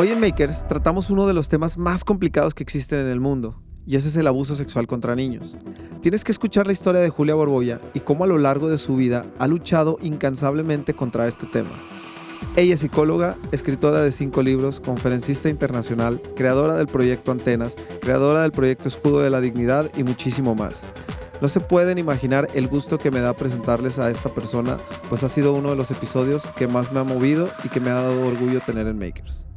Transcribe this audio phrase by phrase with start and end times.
[0.00, 3.60] Hoy en Makers tratamos uno de los temas más complicados que existen en el mundo,
[3.84, 5.58] y ese es el abuso sexual contra niños.
[6.00, 8.94] Tienes que escuchar la historia de Julia Borboya y cómo a lo largo de su
[8.94, 11.72] vida ha luchado incansablemente contra este tema.
[12.54, 18.52] Ella es psicóloga, escritora de cinco libros, conferencista internacional, creadora del proyecto Antenas, creadora del
[18.52, 20.86] proyecto Escudo de la Dignidad y muchísimo más.
[21.42, 25.28] No se pueden imaginar el gusto que me da presentarles a esta persona, pues ha
[25.28, 28.24] sido uno de los episodios que más me ha movido y que me ha dado
[28.24, 29.47] orgullo tener en Makers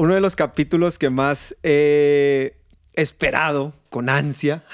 [0.00, 2.56] uno de los capítulos que más he
[2.94, 4.64] esperado con ansia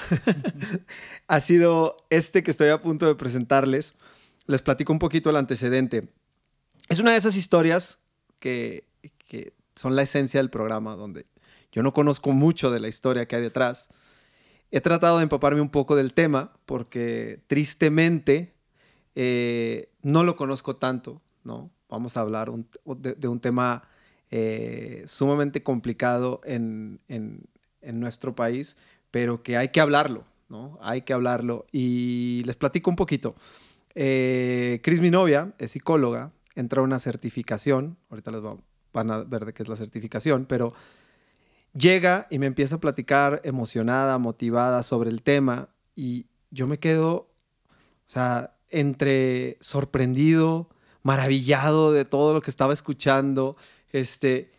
[1.27, 3.95] ha sido este que estoy a punto de presentarles.
[4.45, 6.07] Les platico un poquito el antecedente.
[6.87, 8.05] Es una de esas historias
[8.39, 8.87] que,
[9.75, 11.25] son la esencia del programa, donde
[11.73, 13.89] yo no conozco mucho de la historia que hay detrás.
[14.71, 18.53] He tratado de empaparme un poco del tema porque tristemente
[19.13, 21.69] eh, no lo conozco tanto, ¿no?
[21.89, 22.49] Vamos a hablar
[22.85, 23.89] de un tema
[24.31, 26.99] eh, sumamente complicado en,
[27.81, 28.75] nuestro país,
[29.11, 30.77] pero que hay que hablarlo, ¿no?
[30.81, 31.65] Hay que hablarlo.
[31.71, 33.35] Y les platico un poquito.
[33.95, 38.41] Eh, Cris, mi novia, es psicóloga, entró a una certificación, ahorita les
[38.93, 40.73] van a ver de qué es la certificación, pero
[41.73, 47.13] llega y me empieza a platicar emocionada, motivada sobre el tema y yo me quedo,
[47.15, 50.69] o sea, entre sorprendido,
[51.03, 53.55] maravillado de todo lo que estaba escuchando,
[53.97, 54.51] este,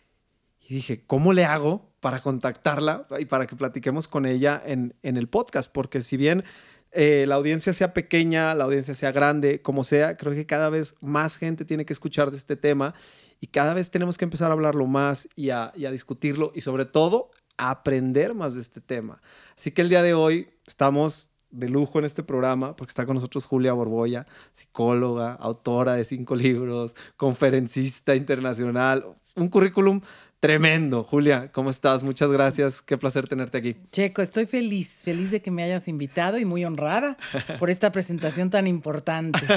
[0.69, 5.71] dije, ¿cómo le hago para contactarla y para que platiquemos con ella en, el podcast?
[5.73, 6.45] Porque si bien
[6.93, 10.95] eh, la audiencia sea pequeña, la audiencia sea grande, como sea, creo que cada vez
[11.01, 12.95] más gente tiene que escuchar de este tema
[13.41, 16.61] y cada vez tenemos que empezar a hablarlo más y a, y a discutirlo y
[16.61, 19.21] sobre todo a aprender más de este tema.
[19.57, 23.15] Así que el día de hoy estamos de lujo en este programa porque está con
[23.15, 29.05] nosotros Julia Borboya, psicóloga, autora de cinco libros, conferencista internacional,
[29.39, 30.01] un currículum
[30.41, 31.05] tremendo.
[31.05, 32.03] Julia, ¿cómo estás?
[32.03, 32.83] Muchas gracias.
[32.83, 33.77] Qué placer tenerte aquí.
[33.91, 37.17] Checo, estoy feliz, feliz de que me hayas invitado y muy honrada
[37.59, 39.41] por esta presentación tan importante.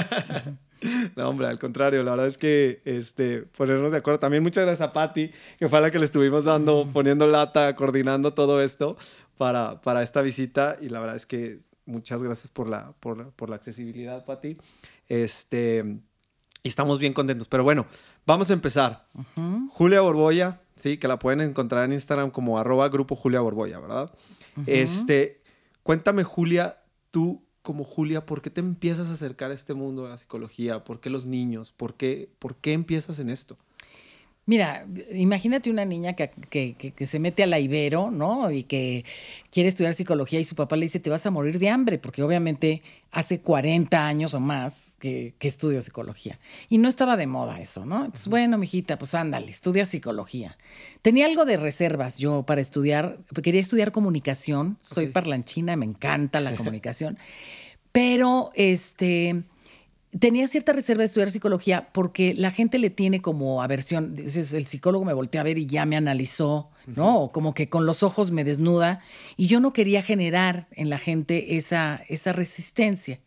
[1.14, 4.18] No, hombre, al contrario, la verdad es que este, ponernos de acuerdo.
[4.18, 8.34] También muchas gracias a Patti, que fue la que le estuvimos dando, poniendo lata, coordinando
[8.34, 8.96] todo esto
[9.36, 10.76] para, para esta visita.
[10.80, 14.56] Y la verdad es que muchas gracias por la, por, la accesibilidad, Pati.
[15.08, 15.84] Este,
[16.62, 17.48] y estamos bien contentos.
[17.48, 17.86] Pero bueno,
[18.26, 19.08] vamos a empezar.
[19.70, 24.12] Julia Borboya, sí, que la pueden encontrar en Instagram como arroba grupo Julia Borboya, ¿verdad?
[24.66, 25.42] Este,
[25.82, 30.10] cuéntame, Julia, tú como Julia, ¿por qué te empiezas a acercar a este mundo de
[30.10, 30.84] la psicología?
[30.84, 31.72] ¿Por qué los niños?
[31.72, 33.56] ¿Por qué, por qué empiezas en esto?
[34.44, 38.50] Mira, imagínate una niña que, que, se mete a la Ibero, ¿no?
[38.50, 39.04] Y que
[39.50, 42.24] quiere estudiar psicología y su papá le dice, te vas a morir de hambre, porque
[42.24, 42.82] obviamente
[43.12, 46.40] hace 40 años o más que, estudio psicología.
[46.68, 48.04] Y no estaba de moda eso, ¿no?
[48.04, 50.58] Entonces, bueno, mijita, pues ándale, estudia psicología.
[51.02, 56.56] Tenía algo de reservas yo para estudiar, quería estudiar comunicación, soy parlanchina, me encanta la
[56.56, 57.16] comunicación,
[57.92, 59.44] pero este
[60.18, 64.14] tenía cierta reserva de estudiar psicología porque la gente le tiene como aversión.
[64.14, 67.30] Dices, el psicólogo me voltea a ver y ya me analizó, ¿no?
[67.32, 69.00] como que con los ojos me desnuda.
[69.36, 73.20] Y yo no quería generar en la gente esa, esa resistencia.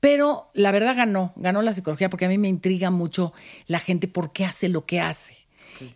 [0.00, 3.32] Pero la verdad ganó, ganó la psicología porque a mí me intriga mucho
[3.66, 5.41] la gente por qué hace lo que hace.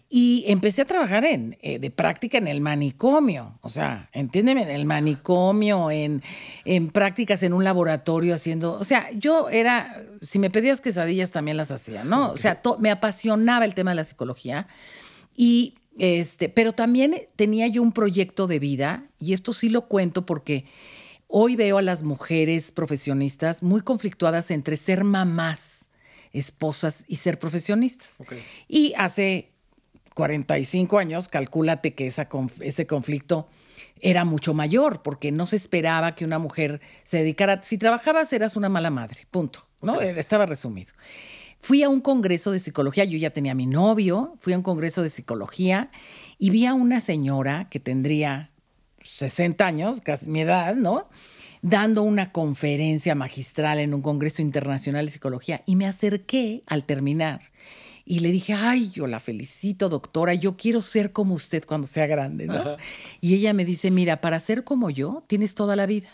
[0.09, 4.71] Y empecé a trabajar en, eh, de práctica en el manicomio, o sea, entiéndeme, en
[4.71, 6.23] el manicomio, en,
[6.65, 11.57] en prácticas en un laboratorio haciendo, o sea, yo era, si me pedías quesadillas también
[11.57, 12.31] las hacía, ¿no?
[12.31, 14.69] O sea, me apasionaba el tema de la psicología
[15.37, 20.27] y este, pero también tenía yo un proyecto de vida y esto sí lo cuento
[20.27, 20.67] porque
[21.29, 25.91] hoy veo a las mujeres profesionistas muy conflictuadas entre ser mamás,
[26.33, 28.19] esposas y ser profesionistas.
[28.69, 29.53] Y hace
[30.17, 32.27] 45 años, calcúlate que esa,
[32.61, 33.49] ese conflicto
[34.01, 38.57] era mucho mayor, porque no se esperaba que una mujer se dedicara, si trabajabas eras
[38.57, 40.01] una mala madre, punto, ¿no?
[40.01, 40.95] Estaba resumido.
[41.61, 45.03] Fui a un congreso de psicología, yo ya tenía mi novio, fui a un congreso
[45.03, 45.91] de psicología
[46.39, 48.49] y vi a una señora que tendría
[49.03, 51.11] 60 años, casi mi edad, ¿no?
[51.61, 57.41] Dando una conferencia magistral en un congreso internacional de psicología y me acerqué al terminar
[58.09, 62.07] Y le dije, ay, yo la felicito, doctora, yo quiero ser como usted cuando sea
[62.07, 62.77] grande, ¿no?
[63.21, 66.09] Y ella me dice, mira, para ser como yo tienes toda la vida,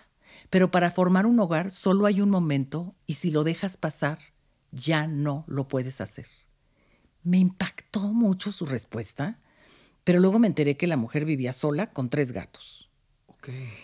[0.48, 4.18] pero para formar un hogar solo hay un momento y si lo dejas pasar,
[4.70, 6.26] ya no lo puedes hacer.
[7.22, 9.38] Me impactó mucho su respuesta,
[10.02, 12.88] pero luego me enteré que la mujer vivía sola con tres gatos.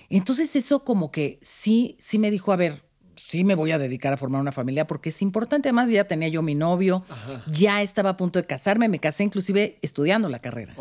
[0.09, 2.88] Entonces eso como que sí, sí me dijo, a ver,
[3.29, 5.69] sí me voy a dedicar a formar una familia porque es importante.
[5.69, 7.05] Además, ya tenía yo mi novio,
[7.47, 10.75] ya estaba a punto de casarme, me casé inclusive estudiando la carrera.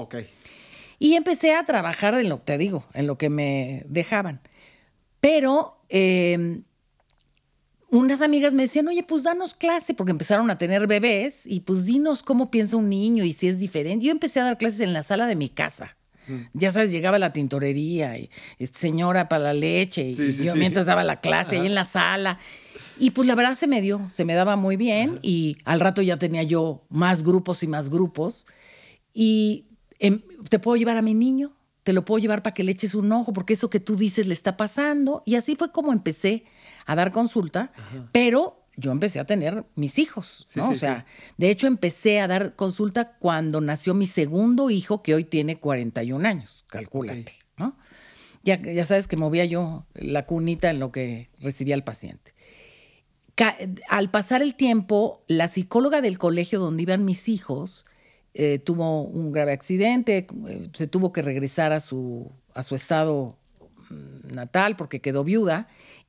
[0.97, 4.39] Y empecé a trabajar en lo que te digo, en lo que me dejaban.
[5.19, 6.63] Pero em,
[7.89, 11.85] unas amigas me decían, oye, pues danos clase, porque empezaron a tener bebés y pues
[11.85, 14.05] dinos cómo piensa un niño y si es diferente.
[14.05, 15.96] Yo empecé a dar clases en la sala de mi casa.
[16.53, 18.29] Ya sabes, llegaba la tintorería y
[18.59, 22.39] este, señora para la leche y yo mientras daba la clase ahí en la sala.
[22.99, 26.01] Y pues la verdad se me dio, se me daba muy bien y al rato
[26.01, 28.45] ya tenía yo más grupos y más grupos.
[29.13, 29.67] Y
[29.99, 31.53] em, te puedo llevar a mi niño,
[31.83, 34.27] te lo puedo llevar para que le eches un ojo, porque eso que tú dices
[34.27, 35.23] le está pasando.
[35.25, 36.45] Y así fue como empecé
[36.85, 37.71] a dar consulta,
[38.11, 40.69] pero yo empecé a tener mis hijos, ¿no?
[40.69, 41.05] o sea,
[41.37, 46.25] de hecho empecé a dar consulta cuando nació mi segundo hijo, que hoy tiene 41
[46.27, 47.75] años, calcúlate, ¿no?
[48.43, 52.33] Ya, ya sabes que movía yo la cunita en lo que recibía el paciente.
[53.89, 57.83] al pasar el tiempo, la psicóloga del colegio donde iban mis hijos
[58.39, 63.35] eh, tuvo un grave accidente, eh, se tuvo que regresar a su, a su estado
[63.89, 65.67] mm, natal porque quedó viuda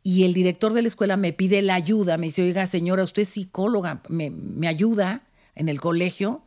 [0.08, 3.22] y el director de la escuela me pide la ayuda, me dice, oiga, señora, usted
[3.22, 6.46] es psicóloga, ¿me, me ayuda en el colegio?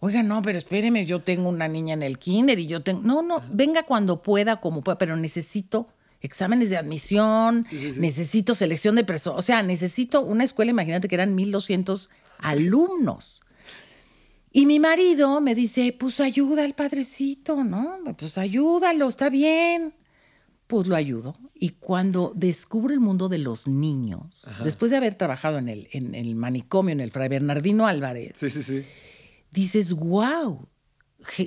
[0.00, 3.02] Oiga, no, pero espéreme, yo tengo una niña en el kinder y yo tengo...
[3.02, 5.88] No, no, venga cuando pueda, como pueda, pero necesito
[6.22, 7.66] exámenes de admisión,
[7.98, 13.42] necesito selección de personas, o sea, necesito una escuela, imagínate que eran 1.200 alumnos.
[14.52, 17.98] Y mi marido me dice, pues ayuda al padrecito, ¿no?
[18.16, 19.92] Pues ayúdalo, está bien
[20.72, 21.36] pues lo ayudo.
[21.62, 26.16] Y cuando descubro el mundo de los niños, después de haber trabajado en el, en
[26.16, 28.32] el manicomio, en el Fray Bernardino Álvarez,
[29.52, 30.66] dices, wow,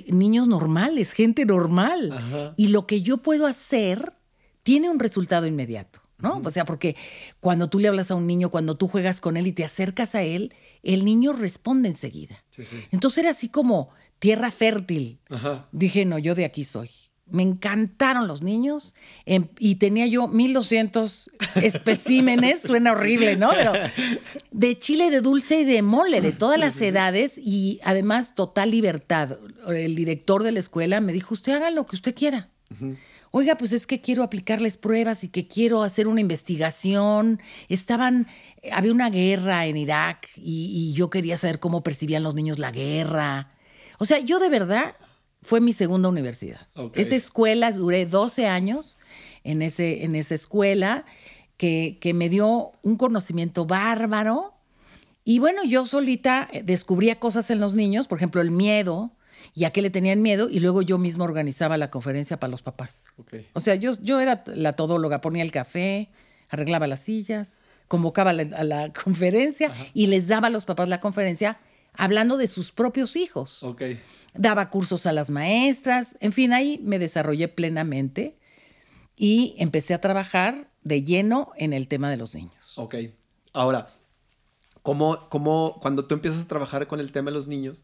[0.08, 2.54] niños normales, gente normal.
[2.56, 4.14] Y lo que yo puedo hacer
[4.62, 6.00] tiene un resultado inmediato.
[6.16, 6.40] ¿no?
[6.42, 6.96] O sea, porque
[7.40, 10.14] cuando tú le hablas a un niño, cuando tú juegas con él y te acercas
[10.14, 12.42] a él, el niño responde enseguida.
[12.90, 15.20] Entonces era así como tierra fértil.
[15.72, 16.88] Dije, no, yo de aquí soy
[17.28, 18.94] me encantaron los niños
[19.24, 23.50] em, y tenía yo 1200 especímenes, suena horrible, ¿no?
[23.50, 23.72] Pero
[24.52, 29.38] de chile, de dulce y de mole, de todas las edades y además total libertad.
[29.66, 32.48] El director de la escuela me dijo, usted haga lo que usted quiera.
[33.32, 37.40] Oiga, pues es que quiero aplicarles pruebas y que quiero hacer una investigación.
[37.68, 38.28] Estaban,
[38.72, 42.70] había una guerra en Irak y, y yo quería saber cómo percibían los niños la
[42.70, 43.52] guerra.
[43.98, 44.94] O sea, yo de verdad
[45.46, 46.66] fue mi segunda universidad.
[46.94, 48.98] Esa escuela, duré 12 años
[49.44, 51.04] en, ese, en esa escuela
[51.56, 54.54] que, que me dio un conocimiento bárbaro.
[55.24, 59.12] Y bueno, yo solita eh, descubría cosas en los niños, por ejemplo, el miedo,
[59.54, 62.62] y a qué le tenían miedo, y luego yo misma organizaba la conferencia para los
[62.62, 63.12] papás.
[63.52, 66.08] O sea, yo, yo era la todóloga, ponía el café,
[66.48, 71.58] arreglaba las sillas, convocaba a la conferencia y les daba a los papás la conferencia
[71.96, 73.62] hablando de sus propios hijos.
[73.62, 74.00] Okay
[74.38, 78.36] daba cursos a las maestras, en fin, ahí me desarrollé plenamente
[79.16, 82.74] y empecé a trabajar de lleno en el tema de los niños.
[82.76, 82.96] Ok.
[83.52, 83.88] Ahora,
[84.82, 87.82] ¿cómo, cómo, cuando tú empiezas a trabajar con el tema de los niños,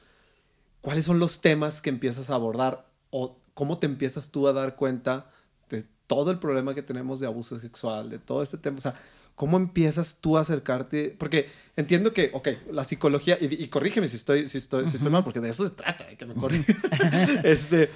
[0.81, 4.76] cuáles son los temas que empiezas a abordar o cómo te empiezas tú a dar
[4.76, 5.31] cuenta
[5.71, 8.78] de todo el problema que tenemos de abuso sexual, de todo este tema?
[8.78, 8.95] O sea,
[9.35, 11.15] ¿Cómo empiezas tú a acercarte?
[11.19, 15.25] Porque entiendo que, ok, la psicología, y, corrígeme si estoy, si, estoy, si estoy mal,
[15.25, 16.35] porque de eso se trata, de que me
[17.45, 17.91] este,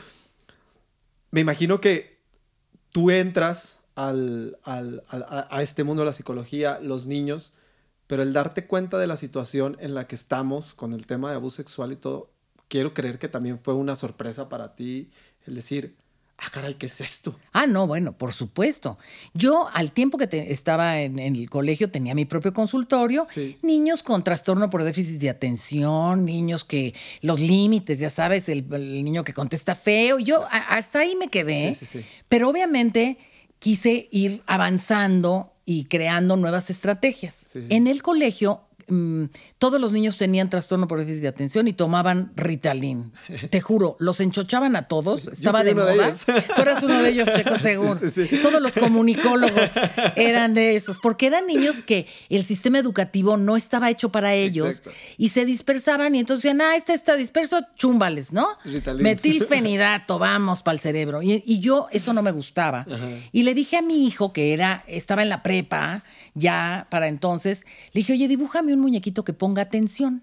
[1.31, 2.21] me imagino que
[2.90, 7.52] tú entras al, al, a, a este mundo de la psicología, los niños,
[8.07, 11.37] pero el darte cuenta de la situación en la que estamos con el tema de
[11.37, 12.31] abuso sexual y todo,
[12.69, 15.11] quiero creer que también fue una sorpresa para ti
[15.47, 15.97] el decir,
[16.38, 17.38] ah, caray, ¿qué es esto?
[17.52, 18.99] Ah, no, bueno, por supuesto.
[19.35, 23.26] Yo al tiempo que estaba en, el colegio tenía mi propio consultorio,
[23.62, 29.25] niños con trastorno por déficit de atención, niños que los límites, ya sabes, el, niño
[29.25, 31.76] que contesta feo, yo hasta ahí me quedé,
[32.28, 33.19] pero obviamente
[33.59, 37.57] quise ir avanzando y creando nuevas estrategias.
[37.69, 39.25] En el colegio mm,
[39.59, 43.12] todos los niños tenían trastorno por déficit de atención y tomaban Ritalin.
[43.50, 45.28] Te juro, los enchochaban a todos.
[45.28, 46.12] Estaba de moda.
[46.57, 47.99] Tú eras uno de ellos, Checo, seguro.
[48.43, 49.73] Todos los comunicólogos
[50.16, 54.83] eran de esos, porque eran niños que el sistema educativo no estaba hecho para ellos
[55.16, 58.49] y se dispersaban y entonces decían, ah, este está disperso, chúmbales, ¿no?
[58.64, 59.02] Ritalin.
[59.02, 61.23] Metilfenidato, vamos para el cerebro.
[61.23, 62.87] Y, yo eso no me gustaba.
[63.33, 67.64] Y le dije a mi hijo que era, estaba en la prepa, ya para entonces,
[67.93, 70.23] le dije, oye, dibújame un muñequito que ponga atención.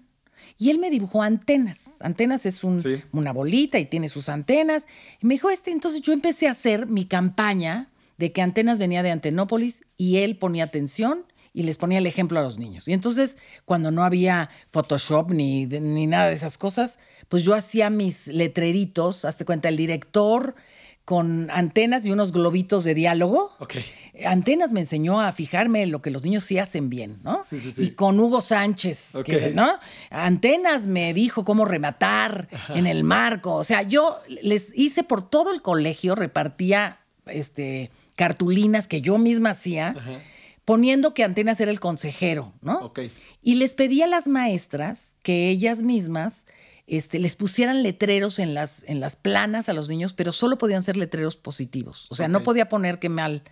[0.58, 1.90] Y él me dibujó antenas.
[2.00, 4.86] Antenas es una bolita y tiene sus antenas.
[5.20, 9.02] Y me dijo, este, entonces yo empecé a hacer mi campaña de que Antenas venía
[9.02, 12.86] de Antenópolis y él ponía atención y les ponía el ejemplo a los niños.
[12.88, 17.90] Y entonces, cuando no había Photoshop ni, ni nada de esas cosas, pues yo hacía
[17.90, 20.56] mis letreritos, hazte cuenta, el director
[21.04, 23.50] con antenas y unos globitos de diálogo.
[23.58, 23.84] Okay.
[24.24, 27.42] Antenas me enseñó a fijarme en lo que los niños sí hacen bien, ¿no?
[27.48, 27.82] Sí, sí, sí.
[27.82, 29.12] Y con Hugo Sánchez,
[29.54, 29.78] ¿no?
[30.10, 33.54] Antenas me dijo cómo rematar en el marco.
[33.54, 39.50] O sea, yo les hice por todo el colegio, repartía este, cartulinas que yo misma
[39.50, 39.94] hacía.
[40.64, 42.78] poniendo que Antenas era el consejero, ¿no?
[42.86, 43.12] Okay.
[43.42, 46.46] Y les pedía a las maestras que ellas mismas
[46.86, 50.82] este, les pusieran letreros en las, en las planas a los niños, pero solo podían
[50.82, 52.06] ser letreros positivos.
[52.10, 53.42] O sea, no podía poner que mal.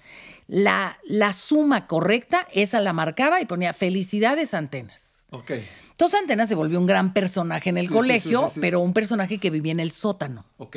[0.49, 5.25] La, la suma correcta, esa la marcaba y ponía felicidades antenas.
[5.31, 5.53] Ok.
[5.93, 9.73] Entonces Antenas se volvió un gran personaje en el colegio, pero un personaje que vivía
[9.73, 10.45] en el sótano.
[10.59, 10.77] Ok.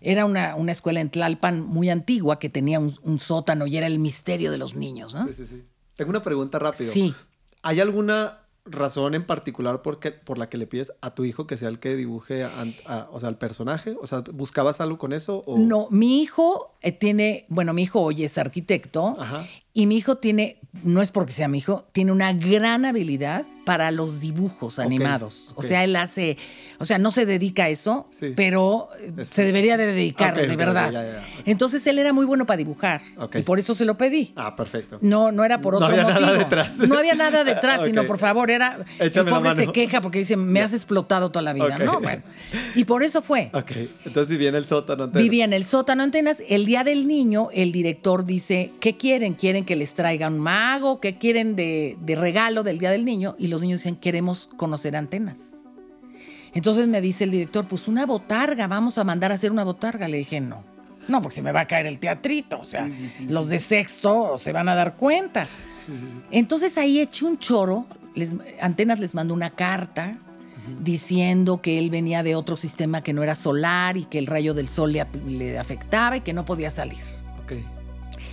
[0.00, 3.86] Era una, una escuela en Tlalpan muy antigua que tenía un, un, sótano y era
[3.86, 5.26] el misterio de los niños, ¿no?
[5.28, 5.64] Sí, sí, sí.
[5.94, 6.92] Tengo una pregunta rápido.
[6.92, 7.14] Sí.
[7.62, 11.56] ¿Hay alguna razón en particular por, por la que le pides a tu hijo que
[11.56, 13.96] sea el que dibuje o sea, el personaje?
[14.00, 15.44] O sea, ¿buscabas algo con eso?
[15.46, 15.58] O?
[15.58, 19.16] No, mi hijo eh, tiene, bueno, mi hijo hoy es arquitecto
[19.74, 23.90] y mi hijo tiene, no es porque sea mi hijo, tiene una gran habilidad para
[23.90, 25.52] los dibujos animados.
[25.54, 26.38] O sea, él hace,
[26.78, 28.88] o sea, no se dedica a eso, pero
[29.24, 31.20] se debería de dedicar, de verdad.
[31.44, 33.02] Entonces él era muy bueno para dibujar
[33.34, 34.32] y por eso se lo pedí.
[34.36, 34.96] Ah, perfecto.
[35.02, 36.08] No, no era por otro motivo.
[36.08, 36.78] No había nada detrás.
[36.78, 40.38] No había nada detrás, sino por favor, era Échame el pobre se queja porque dice,
[40.38, 42.00] "Me has explotado toda la vida", ¿no?
[42.00, 42.22] Bueno.
[42.74, 43.50] Y por eso fue.
[43.52, 43.72] Ok.
[44.06, 45.22] Entonces vivía en el sótano antenas.
[45.22, 46.42] Vivía en el sótano antenas.
[46.48, 49.34] El día del niño, el director dice, "¿Qué quieren?
[49.34, 50.98] ¿Quieren que les traiga un mago?
[50.98, 54.96] ¿Qué quieren de, de regalo del día del niño?" Y los niños dicen, "Queremos conocer
[54.96, 55.58] antenas.
[56.54, 60.08] Entonces me dice el director, pues una botarga, vamos a mandar a hacer una botarga.
[60.08, 60.64] Le dije, no,
[61.06, 62.56] no, porque se me va a caer el teatrito.
[62.56, 62.88] O sea,
[63.28, 65.46] los de sexto se van a dar cuenta.
[66.30, 70.18] Entonces ahí eché un choro, les, Antenas les mandó una carta
[70.80, 74.52] diciendo que él venía de otro sistema que no era solar y que el rayo
[74.52, 77.17] del sol le, le afectaba y que no podía salir.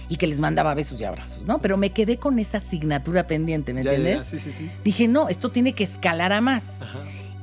[0.06, 1.60] Okay y que les mandaba besos y abrazos, ¿no?
[1.60, 4.26] Pero me quedé con esa asignatura pendiente, ¿me entiendes?
[4.26, 4.70] Sí, sí, sí.
[4.84, 6.76] Dije, no, esto tiene que escalar a más.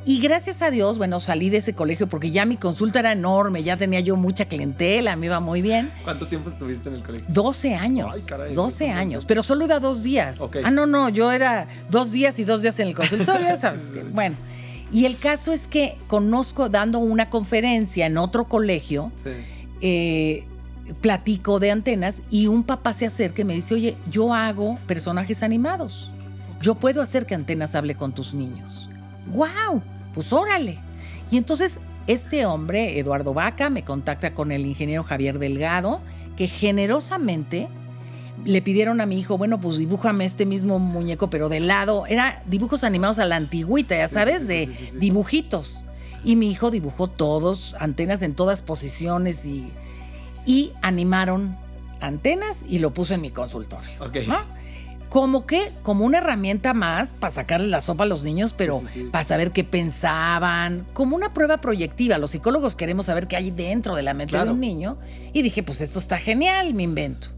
[0.04, 3.62] Y gracias a Dios, bueno, salí de ese colegio porque ya mi consulta era enorme,
[3.62, 5.92] ya tenía yo mucha clientela, me iba muy bien.
[6.02, 7.28] ¿Cuánto tiempo estuviste en el colegio?
[7.28, 8.10] 12 años.
[8.12, 10.40] Ay, caray, 12 años, pero solo iba dos días.
[10.64, 13.92] Ah, no, no, yo era dos días y dos días en el consultorio, ¿sabes?
[14.12, 14.34] bueno,
[14.90, 19.12] y el caso es que conozco dando una conferencia en otro colegio.
[19.22, 19.30] Sí.
[19.82, 20.44] Eh,
[20.94, 25.42] platico de antenas y un papá se acerca y me dice, oye, yo hago personajes
[25.42, 26.10] animados.
[26.60, 28.88] Yo puedo hacer que antenas hable con tus niños.
[29.32, 29.82] ¡Wow!
[30.14, 30.78] Pues órale.
[31.30, 36.00] Y entonces este hombre, Eduardo Vaca, me contacta con el ingeniero Javier Delgado,
[36.36, 37.68] que generosamente
[38.44, 42.06] le pidieron a mi hijo, bueno, pues dibújame este mismo muñeco, pero de lado.
[42.06, 44.68] Era dibujos animados a la antigüita, ya sabes, de
[44.98, 45.84] dibujitos.
[46.24, 49.72] Y mi hijo dibujó todos, antenas en todas posiciones y
[50.46, 51.56] y animaron
[52.00, 53.90] antenas y lo puse en mi consultorio.
[55.08, 59.24] Como que, como una herramienta más para sacarle la sopa a los niños, pero para
[59.24, 62.16] saber qué pensaban, como una prueba proyectiva.
[62.16, 64.98] Los psicólogos queremos saber qué hay dentro de la mente de un niño.
[65.34, 67.28] Y dije, pues esto está genial, mi invento.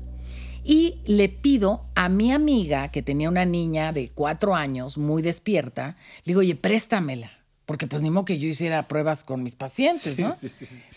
[0.62, 5.96] Y le pido a mi amiga, que tenía una niña de cuatro años, muy despierta,
[6.18, 7.32] le digo, oye, préstamela.
[7.66, 10.36] Porque pues ni modo que yo hiciera pruebas con mis pacientes, ¿no?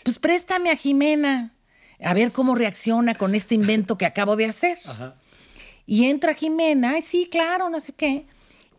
[0.04, 1.57] Pues préstame a Jimena
[2.00, 4.78] a ver cómo reacciona con este invento que acabo de hacer.
[5.86, 8.26] Y entra Jimena, ay, sí, claro, no sé qué.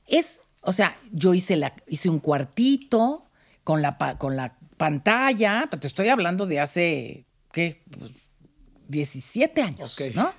[0.08, 3.26] Es, o sea, yo hice, la, hice un cuartito
[3.64, 7.84] con la, con la pantalla, pero te estoy hablando de hace, ¿qué?
[8.88, 10.34] 17 años, ¿no?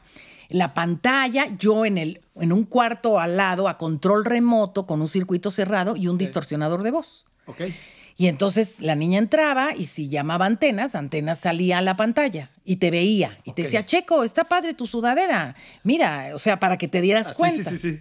[0.48, 5.08] La pantalla, yo en, el, en un cuarto al lado, a control remoto, con un
[5.08, 7.26] circuito cerrado y un distorsionador de voz.
[7.46, 7.76] Okay.
[8.20, 12.76] Y entonces la niña entraba y si llamaba antenas, antenas salía a la pantalla y
[12.76, 15.56] te veía y te decía, Checo, está padre tu sudadera.
[15.84, 17.70] Mira, o sea, para que te dieras ah, cuenta.
[17.70, 18.00] Sí, sí, sí,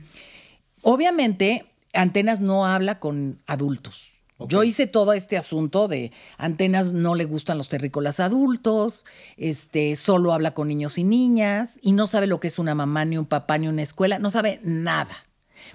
[0.82, 4.12] Obviamente, Antenas no habla con adultos.
[4.40, 9.06] Yo hice todo este asunto de Antenas no le gustan los terrícolas adultos,
[9.38, 13.06] este, solo habla con niños y niñas y no sabe lo que es una mamá,
[13.06, 15.29] ni un papá, ni una escuela, no sabe nada.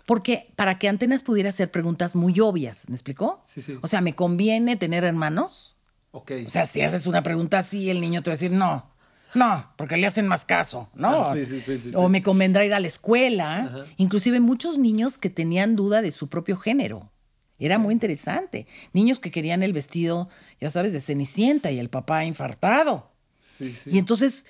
[0.06, 3.42] Porque para que Antenas pudiera hacer preguntas muy obvias, ¿me explicó?
[3.44, 3.78] Sí, sí.
[3.82, 5.76] O sea, ¿me conviene tener hermanos?
[6.12, 6.32] Ok.
[6.46, 8.94] O sea, si haces una pregunta así, el niño te va a decir no.
[9.34, 11.30] No, porque le hacen más caso, ¿no?
[11.30, 13.84] Ah, sí, sí, sí, sí, o me convendrá ir a la escuela.
[13.96, 17.10] Inclusive muchos niños que tenían duda de su propio género.
[17.58, 18.66] Era muy interesante.
[18.92, 20.28] Niños que querían el vestido,
[20.60, 23.10] ya sabes, de Cenicienta y el papá infartado.
[23.40, 23.90] sí, sí.
[23.92, 24.46] Y entonces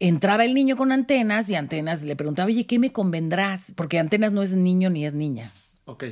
[0.00, 3.72] entraba el niño con antenas y antenas le preguntaba, oye, ¿qué me convendrás?
[3.74, 5.52] Porque antenas no es niño ni es niña.
[5.84, 6.04] Ok.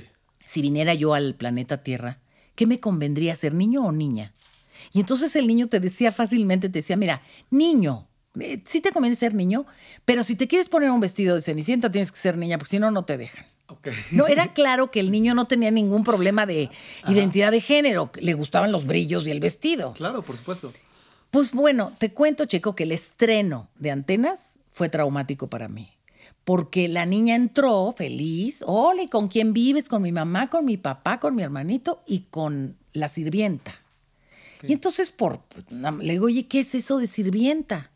[0.45, 2.19] Si viniera yo al planeta Tierra,
[2.55, 4.33] ¿qué me convendría ser niño o niña?
[4.93, 9.17] Y entonces el niño te decía fácilmente, te decía, mira, niño, eh, sí te conviene
[9.17, 9.67] ser niño,
[10.05, 12.79] pero si te quieres poner un vestido de cenicienta tienes que ser niña, porque si
[12.79, 13.45] no, no te dejan.
[13.69, 13.89] Ok.
[14.13, 16.71] No, era claro que el niño no tenía ningún problema de
[17.09, 19.93] identidad de género, le gustaban los brillos y el vestido.
[19.95, 20.73] Claro, por supuesto.
[21.31, 25.91] Pues bueno, te cuento, Checo, que el estreno de Antenas fue traumático para mí.
[26.45, 29.89] Porque la niña entró feliz, hola, ¿y con quién vives?
[29.89, 33.75] Con mi mamá, con mi papá, con mi hermanito y con la sirvienta.
[34.63, 35.41] Y entonces por,
[35.71, 37.91] le digo, oye, ¿qué es eso de sirvienta?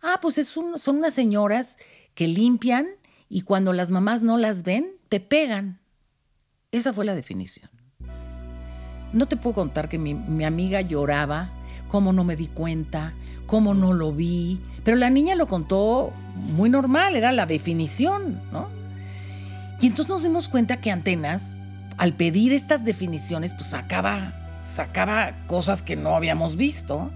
[0.00, 1.78] Ah, pues es un- son unas señoras
[2.14, 2.86] que limpian
[3.28, 5.80] y cuando las mamás no las ven, te pegan.
[6.70, 7.68] Esa fue la definición.
[9.12, 11.50] No te puedo contar que mi, mi amiga lloraba,
[11.88, 13.12] cómo no me di cuenta,
[13.46, 16.12] cómo no lo vi, pero la niña lo contó
[16.56, 18.68] muy normal, era la definición, ¿no?
[19.80, 21.54] Y entonces nos dimos cuenta que Antenas,
[21.98, 27.10] al pedir estas definiciones, pues sacaba, sacaba cosas que no habíamos visto.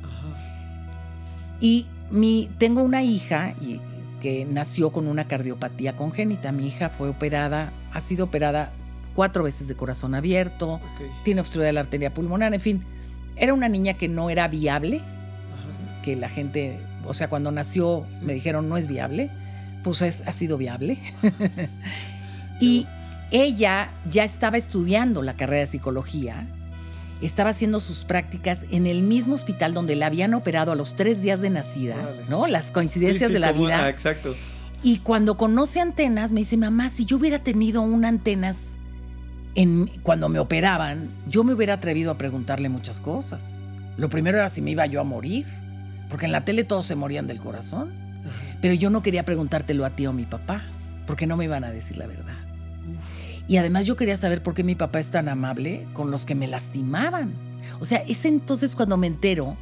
[1.60, 3.80] Y mi, tengo una hija y-
[4.20, 6.52] que nació con una cardiopatía congénita.
[6.52, 8.70] Mi hija fue operada, ha sido operada
[9.14, 10.82] cuatro veces de corazón abierto, Ok.
[11.24, 12.84] tiene obstruida de la arteria pulmonar, en fin.
[13.40, 15.00] Era una niña que no era viable,
[16.04, 19.30] que la gente, o sea, cuando nació me dijeron no es viable,
[19.82, 20.99] pues es- ha sido viable.
[22.61, 22.87] y
[23.30, 26.47] ella ya estaba estudiando la carrera de psicología,
[27.23, 31.21] estaba haciendo sus prácticas en el mismo hospital donde la habían operado a los tres
[31.23, 31.97] días de nacida.
[32.28, 32.47] ¿no?
[32.47, 33.88] Las coincidencias Sí, sí, de la vida.
[33.88, 34.34] exacto.
[34.82, 38.78] Y cuando conoce antenas, me dice, mamá, si yo hubiera tenido una antenas
[39.54, 43.60] en, cuando me operaban, yo me hubiera atrevido a preguntarle muchas cosas.
[43.97, 45.47] Lo primero era si me iba yo a morir,
[46.08, 47.91] porque en la tele todos se morían del corazón.
[48.60, 50.63] Pero yo no quería preguntártelo a ti o a mi papá,
[51.06, 52.36] porque no me iban a decir la verdad.
[53.49, 56.34] Y además yo quería saber por qué mi papá es tan amable con los que
[56.34, 57.32] me lastimaban.
[57.80, 59.56] O sea, es entonces cuando me entero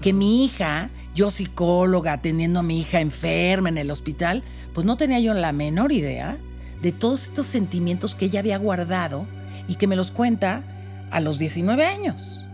[0.00, 4.42] que mi hija, yo psicóloga, atendiendo a mi hija enferma en el hospital,
[4.72, 6.36] pues no tenía yo la menor idea
[6.84, 9.26] de todos estos sentimientos que ella había guardado
[9.68, 10.62] y que me los cuenta
[11.10, 12.44] a los 19 años.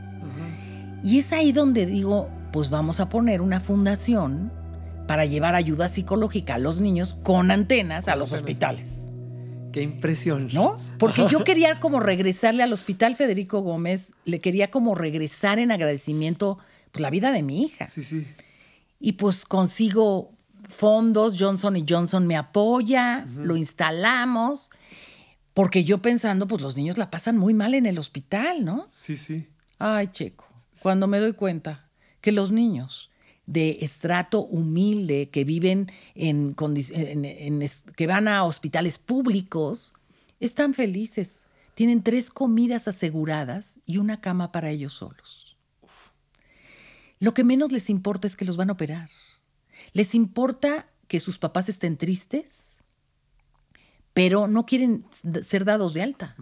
[1.02, 4.52] Y es ahí donde digo, pues vamos a poner una fundación
[5.08, 9.10] para llevar ayuda psicológica a los niños con antenas a los hospitales.
[9.72, 10.48] Qué impresión.
[10.52, 10.76] ¿no?
[11.00, 16.58] Porque yo quería como regresarle al Hospital Federico Gómez, le quería como regresar en agradecimiento
[16.92, 17.88] pues, la vida de mi hija.
[17.88, 18.28] Sí, sí.
[19.00, 20.30] Y pues consigo
[20.70, 24.70] fondos, Johnson y Johnson me apoya, lo instalamos,
[25.54, 28.86] porque yo pensando, pues los niños la pasan muy mal en el hospital, ¿no?
[28.90, 29.46] Sí, sí.
[29.78, 30.46] Ay, Checo,
[30.82, 31.88] cuando me doy cuenta
[32.20, 33.10] que los niños
[33.46, 36.54] de estrato humilde que viven en,
[36.92, 39.92] en- en es- que van a hospitales públicos
[40.38, 41.46] están felices.
[41.74, 45.56] Tienen tres comidas aseguradas y una cama para ellos solos.
[47.18, 49.10] Lo que menos les importa es que los van a operar.
[49.92, 52.76] Les importa que sus papás estén tristes,
[54.12, 55.04] pero no quieren
[55.46, 56.36] ser dados de alta,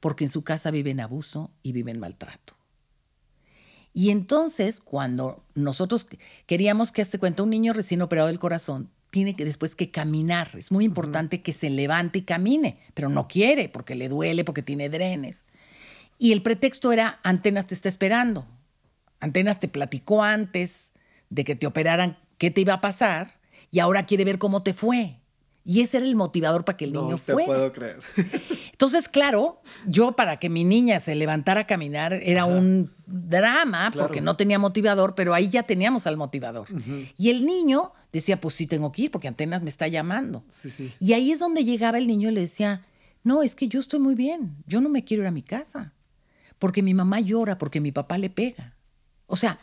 [0.00, 2.54] porque en su casa viven abuso y viven maltrato.
[3.94, 6.06] Y entonces, cuando nosotros
[6.46, 10.52] queríamos que este cuento, un niño recién operado del corazón, tiene que después que caminar.
[10.56, 14.62] Es muy importante que se levante y camine, pero no quiere porque le duele, porque
[14.62, 15.44] tiene drenes.
[16.18, 18.46] Y el pretexto era, Antenas te está esperando.
[19.20, 20.92] Antenas te platicó antes
[21.28, 23.38] de que te operaran qué te iba a pasar
[23.70, 25.20] y ahora quiere ver cómo te fue.
[25.64, 27.46] Y ese era el motivador para que el niño No te fuera.
[27.46, 28.00] puedo creer.
[28.72, 34.08] Entonces, claro, yo para que mi niña se levantara a caminar era un drama Claro.
[34.08, 36.66] porque no tenía motivador, pero ahí ya teníamos al motivador.
[37.16, 40.42] Y el niño decía, pues sí tengo que ir porque Antenas me está llamando.
[40.48, 40.92] Sí, sí.
[40.98, 42.84] Y ahí es donde llegaba el niño y le decía,
[43.22, 45.92] no, es que yo estoy muy bien, yo no me quiero ir a mi casa,
[46.58, 48.74] porque mi mamá llora, porque mi papá le pega.
[49.28, 49.60] O sea,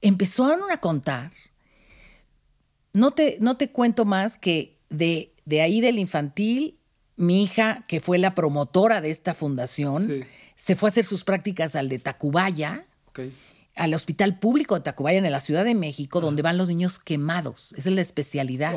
[0.00, 1.32] empezaron a contar,
[2.92, 6.78] no te, no te cuento más que de, de ahí del infantil
[7.18, 10.24] mi hija, que fue la promotora de esta fundación,
[10.54, 12.86] se fue a hacer sus prácticas al de Tacubaya,
[13.74, 17.74] al Hospital Público de Tacubaya en la Ciudad de México, donde van los niños quemados.
[17.76, 18.72] Esa es la especialidad.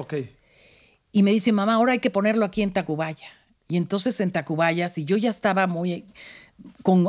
[1.12, 3.28] Y me dice, mamá, ahora hay que ponerlo aquí en Tacubaya.
[3.68, 6.06] Y entonces en Tacubaya, si yo ya estaba muy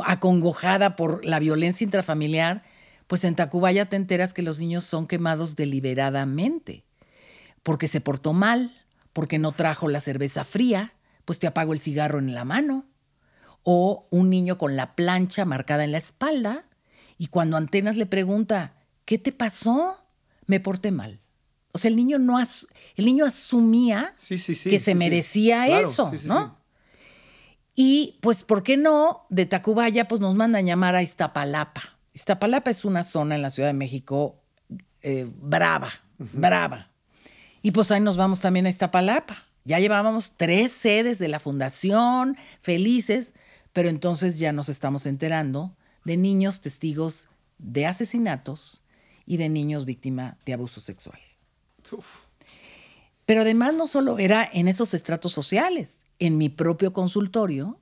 [0.05, 2.63] acongojada por la violencia intrafamiliar,
[3.07, 6.83] pues en Tacubaya te enteras que los niños son quemados deliberadamente,
[7.63, 8.71] porque se portó mal,
[9.13, 10.93] porque no trajo la cerveza fría,
[11.25, 12.85] pues te apago el cigarro en la mano.
[13.63, 16.65] O un niño con la plancha marcada en la espalda,
[17.17, 18.73] y cuando Antenas le pregunta,
[19.05, 20.05] ¿qué te pasó?
[20.45, 21.21] Me porté mal.
[21.71, 26.57] O sea, el niño no el niño asumía que se merecía eso, ¿no?
[27.75, 29.25] Y pues, ¿por qué no?
[29.29, 31.97] De Tacubaya, pues nos mandan llamar a Iztapalapa.
[32.13, 34.43] Iztapalapa es una zona en la Ciudad de México
[35.01, 36.92] eh, brava, brava.
[37.63, 39.35] Y pues ahí nos vamos también a Iztapalapa.
[39.63, 43.33] Ya llevábamos tres sedes de la fundación, felices,
[43.71, 48.83] pero entonces ya nos estamos enterando de niños testigos de asesinatos
[49.25, 51.19] y de niños víctimas de abuso sexual.
[53.25, 57.79] Pero además no solo era en esos estratos sociales, en mi propio consultorio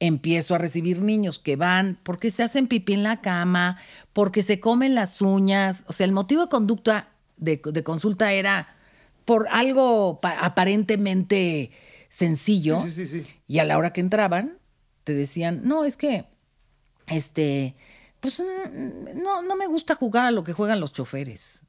[0.00, 3.76] empiezo a recibir niños que van porque se hacen pipí en la cama,
[4.14, 5.84] porque se comen las uñas.
[5.86, 8.76] O sea, el motivo de conducta de, consulta era
[9.24, 11.70] por algo aparentemente
[12.08, 12.78] sencillo.
[13.46, 14.58] y a la hora que entraban,
[15.04, 16.26] te decían, no, es que,
[17.06, 17.76] este,
[18.20, 21.62] pues mm, no, no me gusta jugar a lo que juegan los choferes.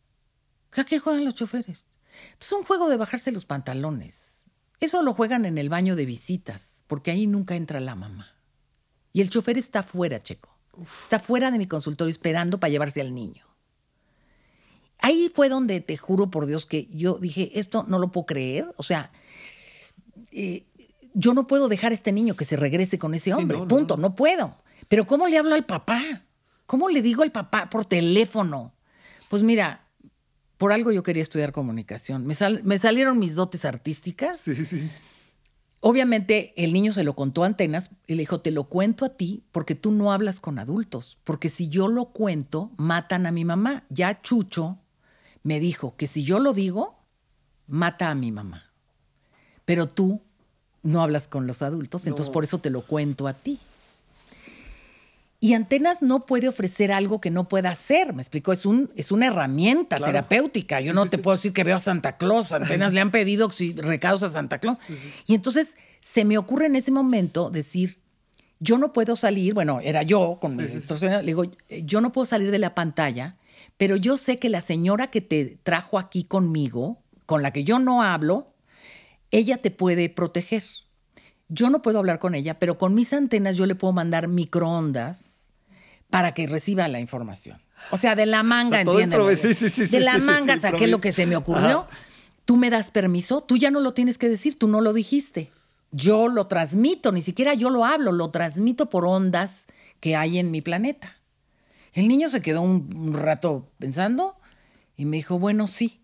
[0.73, 1.97] ¿A qué juegan los choferes?
[2.37, 4.43] Pues un juego de bajarse los pantalones.
[4.79, 8.35] Eso lo juegan en el baño de visitas, porque ahí nunca entra la mamá.
[9.13, 10.57] Y el chofer está fuera, Checo.
[11.01, 13.45] Está fuera de mi consultorio esperando para llevarse al niño.
[15.01, 18.71] Ahí fue donde te juro por Dios que yo dije, esto no lo puedo creer.
[18.77, 19.11] O sea,
[20.31, 20.65] eh,
[21.13, 23.57] yo no puedo dejar a este niño que se regrese con ese hombre.
[23.67, 24.57] Punto, no, puedo.
[24.87, 26.25] Pero ¿cómo le hablo al papá?
[26.67, 28.73] ¿Cómo le digo al papá por teléfono?
[29.29, 29.87] Pues mira,
[30.57, 32.27] por algo yo quería estudiar comunicación.
[32.27, 34.39] Me, me salieron mis dotes artísticas.
[34.39, 34.89] Sí, sí.
[35.79, 39.09] Obviamente el niño se lo contó a Antenas y le dijo, te lo cuento a
[39.09, 43.45] ti porque tú no hablas con adultos, porque si yo lo cuento, matan a mi
[43.45, 43.85] mamá.
[43.89, 44.77] Ya Chucho
[45.43, 46.99] me dijo que si yo lo digo,
[47.67, 48.71] mata a mi mamá.
[49.65, 50.21] Pero tú
[50.83, 53.59] no hablas con los adultos, entonces por eso te lo cuento a ti.
[55.43, 59.11] Y Antenas no puede ofrecer algo que no pueda hacer, me explico, es, un, es
[59.11, 60.81] una herramienta terapéutica.
[60.81, 64.21] Yo no te puedo decir que veo a Santa Claus, Antenas le han pedido recados
[64.21, 64.77] a Santa Claus.
[65.25, 67.97] Y entonces se me ocurre en ese momento decir,
[68.59, 72.27] yo no puedo salir, bueno, era yo con mis instrucciones, le digo, yo no puedo
[72.27, 73.37] salir de la pantalla,
[73.81, 77.79] pero yo sé que la señora que te trajo aquí conmigo, con la que yo
[77.79, 78.53] no hablo,
[79.31, 80.63] ella te puede proteger
[81.51, 85.49] yo no puedo hablar con ella, pero con mis antenas yo le puedo mandar microondas
[86.09, 87.61] para que reciba la información.
[87.91, 89.39] O sea, de la manga, ¿entiendes?
[89.39, 91.87] Sí, sí, sí, de la manga saqué lo que se me ocurrió.
[92.45, 95.51] Tú me das permiso, tú ya no lo tienes que decir, tú no lo dijiste.
[95.91, 99.67] Yo lo transmito, ni siquiera yo lo hablo, lo transmito por ondas
[99.99, 101.17] que hay en mi planeta.
[101.93, 104.37] El niño se quedó un rato pensando
[104.95, 105.99] y me dijo, bueno, sí.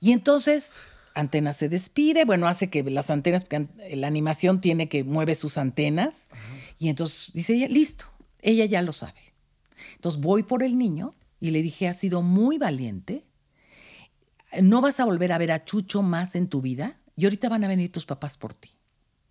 [0.00, 0.74] Y entonces
[1.14, 5.58] antena se despide, bueno, hace que las antenas, porque la animación tiene que mueve sus
[5.58, 6.28] antenas,
[6.78, 8.06] y entonces dice ella, listo,
[8.40, 9.20] ella ya lo sabe.
[9.96, 13.24] Entonces voy por el niño y le dije, has sido muy valiente,
[14.62, 17.64] no vas a volver a ver a Chucho más en tu vida, y ahorita van
[17.64, 18.70] a venir tus papás por ti.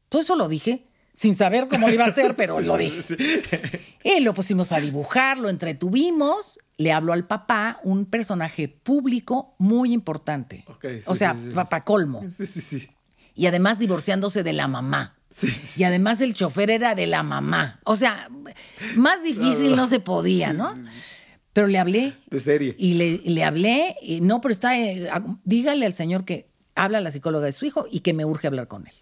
[0.10, 0.87] Todo eso lo dije
[1.18, 3.98] sin saber cómo iba a ser, pero lo dije.
[4.04, 9.94] Y lo pusimos a dibujar, lo entretuvimos, le habló al papá, un personaje público muy
[9.94, 10.64] importante.
[11.08, 12.24] o sea, papá colmo.
[13.34, 15.16] Y además divorciándose de la mamá.
[15.76, 17.80] Y además el chofer era de la mamá.
[17.84, 18.30] O sea,
[18.96, 20.76] más difícil no, se podía, ¿no?
[21.52, 22.14] Pero le hablé.
[22.30, 22.76] De serie.
[22.78, 22.94] Y
[23.26, 25.10] le, hablé, y no, pero está, eh,
[25.46, 28.68] dígale al señor que habla la psicóloga de su hijo y que me urge hablar
[28.68, 28.94] con él.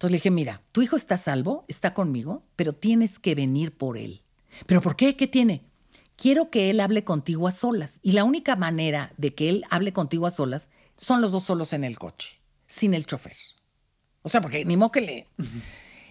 [0.00, 3.98] Entonces le dije, mira, tu hijo está salvo, está conmigo, pero tienes que venir por
[3.98, 4.22] él.
[4.64, 5.14] ¿Pero por qué?
[5.14, 5.62] ¿Qué tiene?
[6.16, 8.00] Quiero que él hable contigo a solas.
[8.00, 11.74] Y la única manera de que él hable contigo a solas son los dos solos
[11.74, 13.36] en el coche, sin el chofer.
[14.22, 15.28] O sea, porque ni modo que le...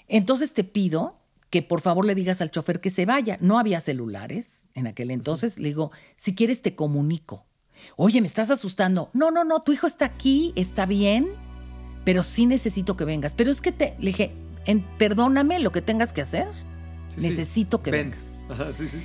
[0.07, 1.17] Entonces te pido
[1.49, 3.39] que por favor le digas al chofer que se vaya.
[3.41, 5.57] No había celulares en aquel entonces.
[5.57, 7.47] Le digo, si quieres te comunico.
[7.95, 9.09] Oye, me estás asustando.
[9.13, 11.48] No, no, no, tu hijo está aquí, está bien
[12.03, 13.33] pero sí necesito que vengas.
[13.33, 14.31] Pero es que te, le dije,
[14.97, 16.47] perdóname lo que tengas que hacer,
[17.17, 18.25] necesito que vengas.
[18.77, 19.03] sí, sí.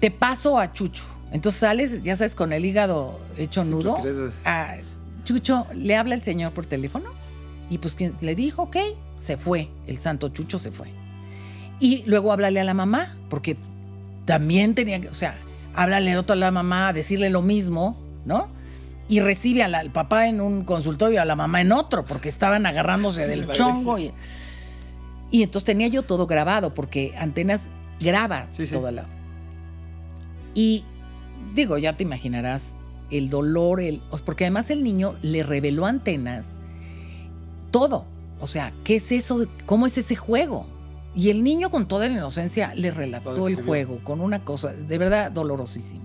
[0.00, 1.04] Te paso a Chucho.
[1.32, 3.98] Entonces sales, ya sabes, con el hígado hecho nudo.
[4.44, 4.76] A
[5.24, 7.10] Chucho, ¿le habla el señor por teléfono?
[7.68, 8.76] Y pues quien le dijo, ok,
[9.16, 10.88] se fue, el santo Chucho se fue.
[11.80, 13.56] Y luego háblale a la mamá, porque
[14.24, 15.36] también tenía que, o sea,
[15.74, 18.48] háblale otro a la mamá, decirle lo mismo, ¿no?
[19.08, 23.26] Y recibe al papá en un consultorio, a la mamá en otro, porque estaban agarrándose
[23.28, 23.98] del chongo.
[23.98, 24.12] Y,
[25.30, 27.68] y, entonces tenía yo todo grabado, porque Antenas
[28.00, 29.06] graba todo la...
[30.54, 30.84] Y
[31.54, 32.74] digo, ya te imaginarás
[33.10, 36.52] el dolor, el, porque además el niño le reveló a Antenas
[37.70, 38.06] todo.
[38.40, 39.46] O sea, ¿qué es eso?
[39.64, 40.66] ¿Cómo es ese juego?
[41.14, 44.98] Y el niño con toda la inocencia le relató el juego con una cosa de
[44.98, 46.02] verdad dolorosísima.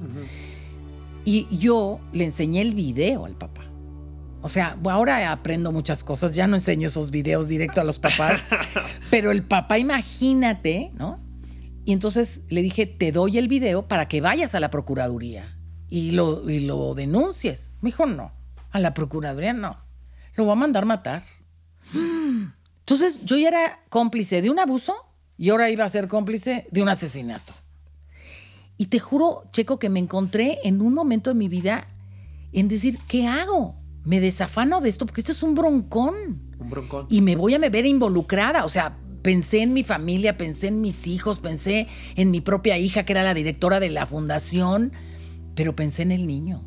[1.25, 3.71] Y yo le enseñé el video al papá.
[4.41, 8.47] O sea, ahora aprendo muchas cosas, ya no enseño esos videos directo a los papás,
[9.12, 11.19] pero el papá, imagínate, ¿no?
[11.86, 15.57] Y entonces le dije, te doy el video para que vayas a la Procuraduría
[15.89, 17.75] y lo, y lo denuncies.
[17.81, 18.34] Me dijo, no,
[18.71, 19.77] a la Procuraduría no,
[20.36, 21.23] lo voy a mandar matar.
[21.93, 24.95] Entonces yo ya era cómplice de un abuso
[25.38, 27.53] y ahora iba a ser cómplice de un asesinato.
[28.81, 31.87] Y te juro, Checo, que me encontré en un momento de mi vida
[32.51, 33.75] en decir, ¿qué hago?
[34.03, 36.15] Me desafano de esto porque esto es un broncón.
[36.57, 37.05] Un broncón.
[37.07, 38.65] Y me voy a me ver involucrada.
[38.65, 43.05] O sea, pensé en mi familia, pensé en mis hijos, pensé en mi propia hija,
[43.05, 44.93] que era la directora de la fundación,
[45.53, 46.63] pero pensé en el niño.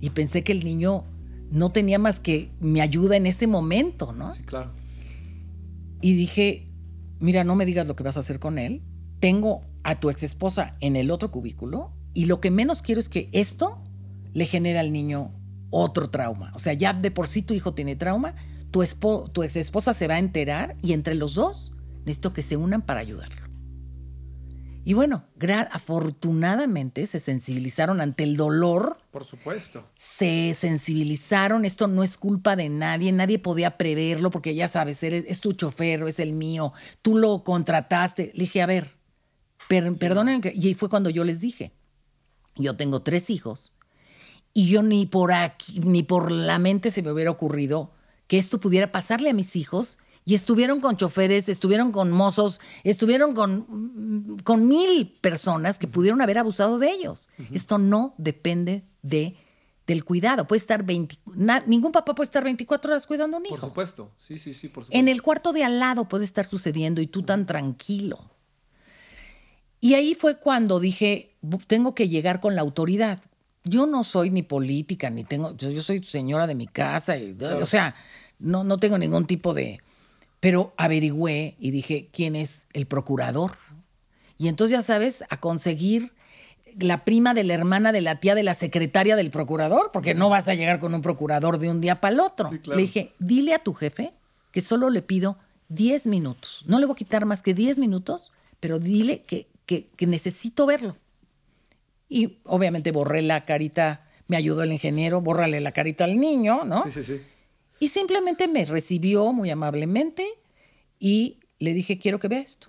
[0.00, 1.02] Y pensé que el niño
[1.50, 4.32] no tenía más que mi ayuda en este momento, ¿no?
[4.32, 4.70] Sí, claro.
[6.00, 6.68] Y dije,
[7.18, 8.84] mira, no me digas lo que vas a hacer con él.
[9.18, 13.08] Tengo a tu ex esposa en el otro cubículo y lo que menos quiero es
[13.08, 13.80] que esto
[14.32, 15.32] le genere al niño
[15.70, 16.50] otro trauma.
[16.54, 18.34] O sea, ya de por sí tu hijo tiene trauma,
[18.72, 18.84] tu,
[19.32, 22.82] tu ex esposa se va a enterar y entre los dos necesito que se unan
[22.82, 23.46] para ayudarlo.
[24.84, 25.24] Y bueno,
[25.70, 28.98] afortunadamente se sensibilizaron ante el dolor.
[29.12, 29.84] Por supuesto.
[29.94, 35.24] Se sensibilizaron, esto no es culpa de nadie, nadie podía preverlo porque ya sabes, eres,
[35.28, 36.72] es tu chofer, es el mío,
[37.02, 38.32] tú lo contrataste.
[38.34, 38.96] Le dije, a ver,
[39.68, 41.72] perdonen, y fue cuando yo les dije,
[42.56, 43.74] yo tengo tres hijos
[44.52, 47.92] y yo ni por aquí, ni por la mente se me hubiera ocurrido
[48.26, 53.34] que esto pudiera pasarle a mis hijos y estuvieron con choferes, estuvieron con mozos, estuvieron
[53.34, 57.28] con, con mil personas que pudieron haber abusado de ellos.
[57.52, 59.36] Esto no depende de,
[59.86, 60.48] del cuidado.
[60.48, 61.18] Puede estar 20,
[61.66, 63.56] ningún papá puede estar 24 horas cuidando a un hijo.
[63.56, 64.98] Por supuesto, sí, sí, sí, por supuesto.
[64.98, 68.35] En el cuarto de al lado puede estar sucediendo y tú tan tranquilo.
[69.80, 71.36] Y ahí fue cuando dije,
[71.66, 73.20] tengo que llegar con la autoridad.
[73.64, 77.66] Yo no soy ni política, ni tengo, yo, soy señora de mi casa, y, o
[77.66, 77.94] sea,
[78.38, 79.80] no, no tengo ningún tipo de,
[80.40, 83.52] pero averigüé y dije, ¿quién es el procurador?
[84.38, 86.12] Y entonces ya sabes, a conseguir
[86.78, 90.28] la prima de la hermana de la tía de la secretaria del procurador, porque no
[90.28, 92.50] vas a llegar con un procurador de un día para el otro.
[92.66, 94.12] Le dije, dile a tu jefe
[94.52, 96.64] que solo le pido 10 minutos.
[96.66, 100.66] No le voy a quitar más que 10 minutos, pero dile que, que, que necesito
[100.66, 100.96] verlo.
[102.08, 106.84] Y obviamente borré la carita, me ayudó el ingeniero, bórrale la carita al niño, ¿no?
[106.84, 107.20] Sí, sí, sí.
[107.78, 110.26] Y simplemente me recibió muy amablemente
[110.98, 112.68] y le dije, quiero que vea esto.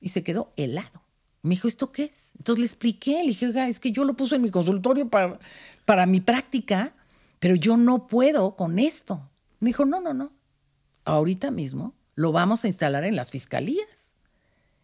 [0.00, 1.02] Y se quedó helado.
[1.42, 2.32] Me dijo, ¿esto qué es?
[2.36, 5.38] Entonces le expliqué, le dije, oiga, es que yo lo puse en mi consultorio para,
[5.84, 6.94] para mi práctica,
[7.38, 9.30] pero yo no puedo con esto.
[9.60, 10.32] Me dijo, no, no, no.
[11.04, 14.07] Ahorita mismo lo vamos a instalar en las fiscalías,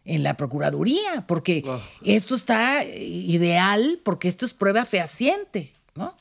[0.05, 1.63] en la Procuraduría, porque
[2.03, 6.15] esto está ideal, porque esto es prueba fehaciente, ¿no?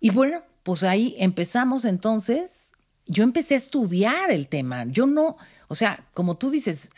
[0.00, 2.68] Y bueno, pues ahí empezamos entonces,
[3.06, 4.84] yo empecé a estudiar el tema.
[4.86, 6.90] Yo no, o sea, como tú dices,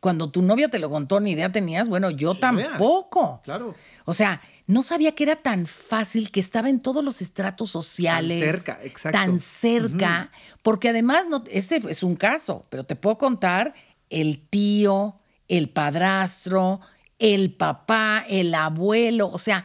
[0.00, 3.40] cuando tu novia te lo contó, ni idea tenías, bueno, yo tampoco.
[3.42, 3.74] Claro.
[4.04, 8.40] O sea, no sabía que era tan fácil, que estaba en todos los estratos sociales.
[8.40, 9.18] Tan cerca, exacto.
[9.18, 10.30] Tan cerca,
[10.62, 13.74] porque además, no, ese es un caso, pero te puedo contar
[14.10, 15.16] el tío,
[15.48, 16.80] el padrastro,
[17.18, 19.64] el papá, el abuelo, o sea,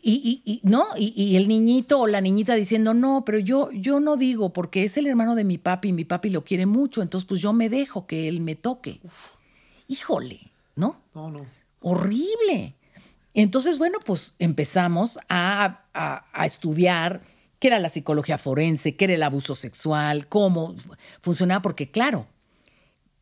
[0.00, 4.52] y, no, y, el niñito o la niñita diciendo, no, pero yo, yo no digo,
[4.52, 7.42] porque es el hermano de mi papi y mi papi lo quiere mucho, entonces pues
[7.42, 9.00] yo me dejo que él me toque.
[9.86, 11.02] Híjole, ¿no?
[11.14, 11.46] No, no.
[11.80, 12.74] Horrible.
[13.34, 17.20] Entonces, bueno, pues empezamos a, a, estudiar
[17.58, 20.74] qué era la psicología forense, qué era el abuso sexual, cómo
[21.20, 22.26] funcionaba, porque claro,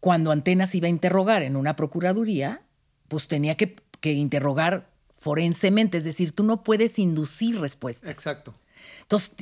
[0.07, 2.63] cuando Antenas iba a interrogar en una procuraduría,
[3.09, 4.89] pues tenía que, que interrogar
[5.19, 8.11] forensemente, es decir, tú no puedes inducir respuestas.
[8.11, 8.55] Exacto.
[9.01, 9.33] Entonces,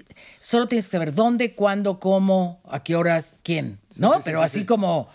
[0.41, 4.21] solo tienes que saber dónde, cuándo, cómo, a qué horas, quién, ¿no?
[4.25, 5.11] Pero así como...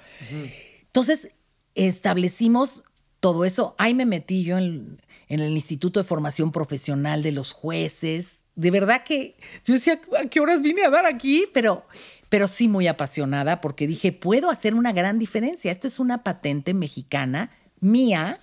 [0.84, 1.30] Entonces,
[1.74, 2.84] establecimos
[3.20, 3.74] todo eso.
[3.80, 8.44] Ahí me metí yo en, en, el Instituto de Formación Profesional de los Jueces.
[8.54, 9.36] De verdad que
[9.66, 11.48] yo decía, ¿a qué horas vine a dar aquí?
[11.56, 11.88] Pero,
[12.30, 15.72] pero sí muy apasionada porque dije, puedo hacer una gran diferencia.
[15.72, 18.38] Esto es una patente mexicana mía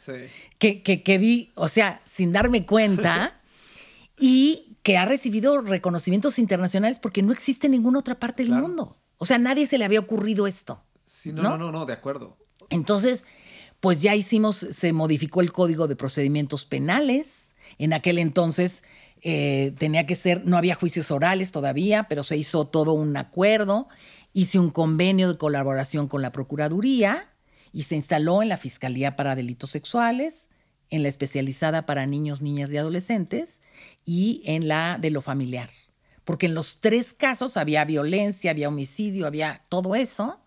[0.59, 3.41] que, que, que vi, o sea, sin darme cuenta,
[4.19, 8.97] y que ha recibido reconocimientos internacionales porque no existe en ninguna otra parte del mundo.
[9.19, 10.85] O sea, nadie se le había ocurrido esto.
[11.05, 12.37] Sí, no, no, no, no, de acuerdo.
[12.71, 13.25] Entonces,
[13.81, 17.55] pues ya hicimos, se modificó el código de procedimientos penales.
[17.79, 18.85] En aquel entonces
[19.29, 23.89] eh, tenía que ser, no había juicios orales todavía, pero se hizo todo un acuerdo.
[24.33, 27.29] Hice un convenio de colaboración con la Procuraduría
[27.73, 30.49] y se instaló en la Fiscalía para Delitos Sexuales,
[30.91, 33.63] en la especializada para niños, niñas y adolescentes
[34.05, 35.71] y en la de lo familiar.
[36.25, 40.39] Porque en los tres casos había violencia, había homicidio, había todo eso.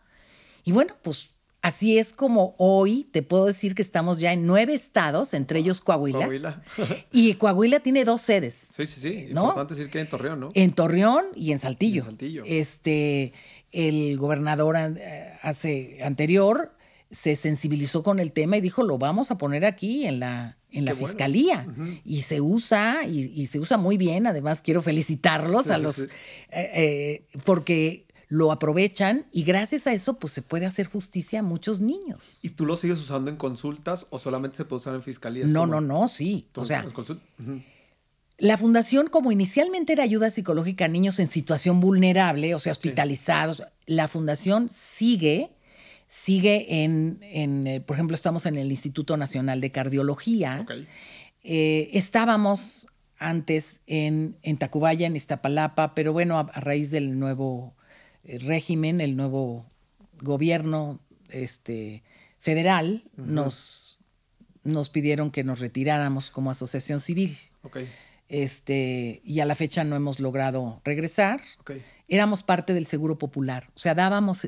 [0.63, 4.73] Y bueno, pues Así es como hoy te puedo decir que estamos ya en nueve
[4.73, 6.19] estados, entre ellos Coahuila.
[6.19, 6.63] Coahuila.
[7.11, 8.67] y Coahuila tiene dos sedes.
[8.71, 9.27] Sí, sí, sí.
[9.29, 10.51] Importante decir que en Torreón, ¿no?
[10.53, 12.03] En Torreón y en Saltillo.
[12.03, 12.43] En Saltillo.
[12.45, 13.33] Este,
[13.71, 16.73] el gobernador eh, hace anterior
[17.11, 20.85] se sensibilizó con el tema y dijo, lo vamos a poner aquí en la, en
[20.85, 21.65] la fiscalía.
[22.05, 24.27] Y se usa, y, se usa muy bien.
[24.27, 26.09] Además, quiero felicitarlos a los, eh,
[26.51, 31.81] eh, porque lo aprovechan y gracias a eso pues se puede hacer justicia a muchos
[31.81, 32.39] niños.
[32.43, 35.49] ¿Y tú lo sigues usando en consultas o solamente se puede usar en fiscalías?
[35.49, 36.47] No, no, no, sí.
[36.55, 36.85] O sea,
[38.37, 43.63] la fundación como inicialmente era ayuda psicológica a niños en situación vulnerable, o sea, hospitalizados,
[43.87, 45.51] la fundación sigue
[46.07, 50.65] sigue en, en, eh, por ejemplo, estamos en el Instituto Nacional de Cardiología.
[51.43, 52.87] Eh, estábamos
[53.19, 57.75] antes en, en Tacubaya, en Iztapalapa, pero bueno, a raíz del nuevo
[58.37, 59.65] régimen, el nuevo
[60.21, 62.03] gobierno este,
[62.39, 63.99] federal, nos,
[64.63, 67.37] nos pidieron que nos retiráramos como asociación civil.
[68.27, 71.41] Este, y a la fecha no hemos logrado regresar.
[72.07, 74.47] Éramos parte del Seguro Popular, o sea, dábamos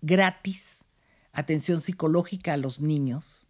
[0.00, 0.84] gratis
[1.32, 3.46] atención psicológica a los niños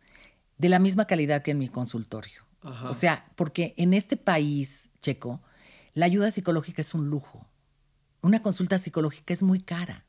[0.59, 2.45] de la misma calidad que en mi consultorio.
[2.63, 5.41] O sea, porque en este país, Checo,
[5.95, 7.46] la ayuda psicológica es un lujo
[8.27, 10.05] una consulta psicológica es muy cara.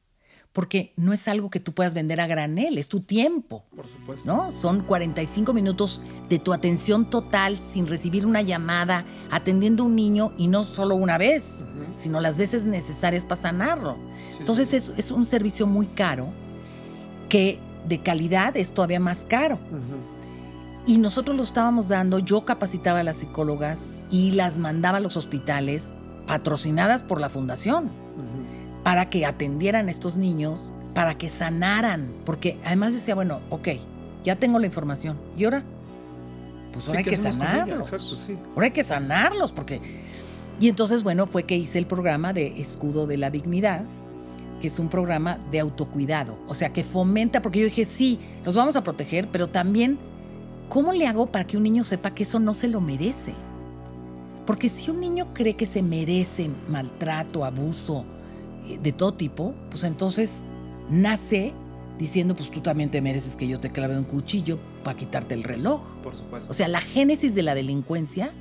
[0.51, 3.65] Porque no es algo que tú puedas vender a granel, es tu tiempo.
[3.75, 4.25] Por supuesto.
[4.25, 4.51] ¿No?
[4.51, 10.33] Son 45 minutos de tu atención total sin recibir una llamada, atendiendo a un niño
[10.35, 13.97] y no solo una vez, sino las veces necesarias para sanarlo.
[14.39, 16.29] Entonces Es, un servicio muy caro
[17.29, 19.59] que de calidad es todavía más caro.
[20.87, 25.17] Y nosotros lo estábamos dando, yo capacitaba a las psicólogas y las mandaba a los
[25.17, 25.91] hospitales
[26.25, 28.06] patrocinadas por la fundación
[28.87, 33.67] para que atendieran a estos niños, para que sanaran, porque además decía, bueno, ok,
[34.23, 35.65] ya tengo la información, ¿y ahora?
[36.71, 37.91] Pues ahora hay que sanarlos.
[37.91, 39.81] Ahora hay que sanarlos, porque...
[40.61, 43.83] Y entonces, bueno, fue que hice el programa de Escudo de la Dignidad,
[44.61, 48.55] que es un programa de autocuidado, o sea, que fomenta, porque yo dije, sí, los
[48.55, 49.99] vamos a proteger, pero también,
[50.69, 53.33] ¿cómo le hago para que un niño sepa que eso no se lo merece?
[54.45, 58.05] Porque si un niño cree que se merece maltrato, abuso
[58.81, 60.43] de todo tipo, pues entonces
[60.89, 61.53] nace
[61.97, 65.43] diciendo, pues tú también te mereces que yo te clave un cuchillo para quitarte el
[65.43, 65.81] reloj.
[66.03, 66.51] Por supuesto.
[66.51, 68.33] O sea, la génesis de la delincuencia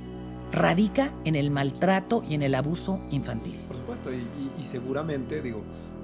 [0.51, 3.57] radica en el maltrato y en el abuso infantil.
[3.67, 5.63] Por supuesto, y seguramente, digo,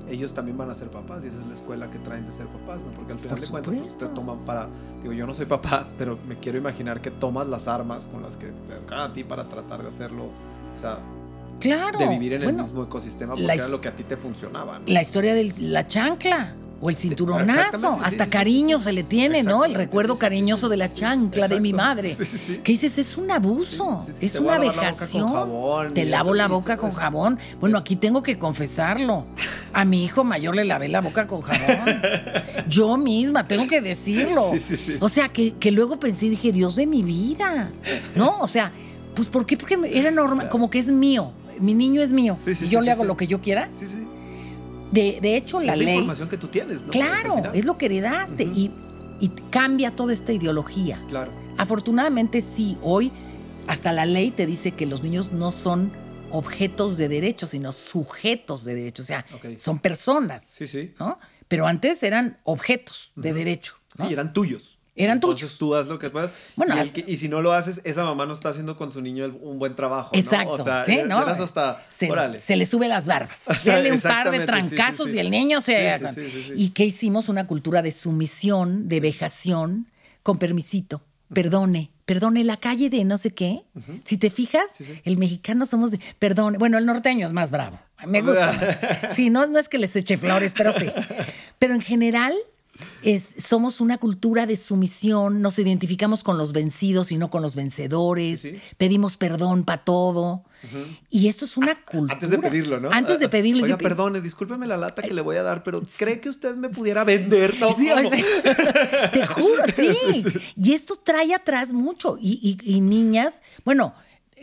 [0.09, 2.47] ellos también van a ser papás y esa es la escuela que traen de ser
[2.47, 2.91] papás, ¿no?
[2.91, 4.69] Porque al final de cuentas pues, te toman para,
[5.01, 8.37] digo, yo no soy papá, pero me quiero imaginar que tomas las armas con las
[8.37, 10.99] que te educan a ti para tratar de hacerlo, o sea,
[11.63, 14.81] claro, de vivir en el mismo ecosistema porque era lo que a ti te funcionaba.
[14.85, 19.63] La historia de la chancla o el cinturonazo, hasta cariño se le tiene, ¿no?
[19.63, 22.15] El recuerdo cariñoso de la chancla de mi madre.
[22.61, 25.93] Que dices, es un abuso, es una vejación.
[25.93, 27.39] Te lavo la boca con jabón.
[27.61, 29.25] Bueno, aquí tengo que confesarlo.
[29.71, 32.01] A mi hijo mayor le lavé la boca con jabón.
[32.67, 34.43] Yo misma, tengo que decirlo.
[34.99, 37.71] O sea, que, que luego pensé, dije, Dios de mi vida.
[38.15, 38.39] ¿No?
[38.41, 38.73] O sea,
[39.15, 39.55] pues ¿por qué?
[39.55, 41.31] Porque era normal, como que es mío.
[41.63, 42.37] Mi niño es mío.
[42.45, 43.69] y yo le hago lo que yo quiera.
[43.77, 44.05] Sí, sí.
[44.91, 45.81] De, hecho, la ley.
[45.81, 46.91] Es la información que tú tienes, ¿no?
[46.91, 48.43] Claro, es lo que heredaste.
[48.43, 48.69] y,
[49.19, 51.01] y cambia toda esta ideología.
[51.07, 51.31] Claro.
[51.57, 53.11] Afortunadamente, sí, hoy
[53.67, 55.91] hasta la ley te dice que los niños no son
[56.31, 59.03] objetos de derecho, sino sujetos de derecho.
[59.03, 60.43] O sea, son personas.
[60.43, 60.93] Sí, sí.
[60.99, 61.17] ¿no?
[61.47, 63.75] Pero antes eran objetos de derecho.
[63.97, 64.79] Sí, eran tuyos.
[64.95, 66.31] Eran Entonces tú haz lo que puedas.
[66.55, 66.75] Bueno,
[67.07, 69.75] y, si no lo haces, esa mamá no está haciendo con su niño un buen
[69.75, 70.11] trabajo.
[70.13, 70.57] Exacto.
[70.57, 70.61] ¿no?
[70.61, 70.99] O sea, ¿sí?
[71.05, 71.17] ¿no?
[71.17, 71.83] hasta.
[71.89, 73.45] Se, se, le sube las barbas.
[73.65, 75.99] Dale un par de trancazos y el niño se.
[76.55, 77.27] ¿Y qué hicimos?
[77.27, 79.87] Una cultura de sumisión, de vejación,
[80.21, 81.01] con permisito.
[81.33, 83.63] Perdone, perdone, la calle de no sé qué.
[84.03, 84.65] Si te fijas,
[85.03, 87.79] el mexicano somos de, perdón, bueno, el norteño es más bravo.
[88.05, 89.15] Me gusta más.
[89.15, 90.85] Sí, no, no es que les eche flores, pero sí.
[91.57, 92.33] Pero en general,
[93.03, 97.55] es, somos una cultura de sumisión, nos identificamos con los vencidos y no con los
[97.55, 98.47] vencedores,
[98.77, 100.43] pedimos perdón para todo.
[101.09, 102.13] Y esto es una cultura.
[102.13, 102.89] Antes de pedirlo, ¿no?
[102.91, 103.63] Antes de pedirlo.
[103.63, 106.69] Oiga, perdone, discúlpeme la lata que le voy a dar, pero ¿cree que usted me
[106.69, 107.59] pudiera vender?
[107.59, 107.89] No, sí,
[109.11, 109.93] te juro, sí.
[110.55, 112.17] Y esto trae atrás mucho.
[112.19, 113.93] Y, niñas, bueno,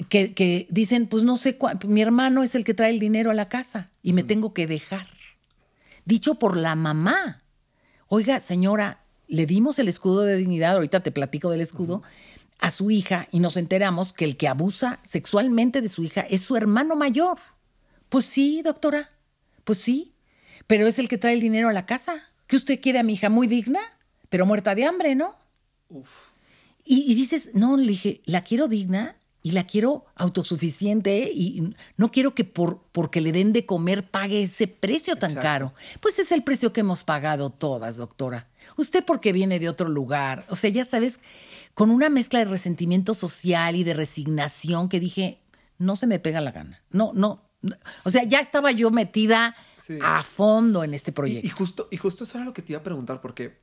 [0.09, 3.49] que, dicen, pues no sé, mi hermano es el que trae el dinero a la
[3.49, 5.07] casa y me tengo que dejar.
[6.05, 7.39] Dicho por la mamá.
[8.13, 12.03] Oiga, señora, le dimos el escudo de dignidad, ahorita te platico del escudo,
[12.59, 16.41] a su hija y nos enteramos que el que abusa sexualmente de su hija es
[16.41, 17.39] su hermano mayor.
[18.09, 19.11] Pues sí, doctora,
[19.63, 20.13] pues sí,
[20.67, 22.21] pero es el que trae el dinero a la casa.
[22.49, 23.31] ¿Qué usted quiere a mi hija?
[23.31, 23.79] Muy digna,
[24.29, 25.37] pero muerta de hambre, ¿no?
[25.89, 26.31] Uf.
[26.85, 32.11] Y, y dices, no, le dije, la quiero digna y la quiero autosuficiente y no
[32.11, 35.72] quiero que por, porque le den de comer pague ese precio tan caro.
[36.01, 38.49] Pues es el precio que hemos pagado todas, doctora.
[38.76, 40.45] Usted porque viene de otro lugar.
[40.49, 41.20] O sea, ya sabes,
[41.74, 45.41] con una mezcla de resentimiento social y de resignación que dije,
[45.78, 46.82] no se me pega la gana.
[46.91, 47.51] No, no.
[48.05, 49.57] O sea, ya estaba yo metida
[50.03, 51.47] a fondo en este proyecto.
[51.47, 53.61] Y, justo, y justo eso era lo que te iba a preguntar, porque,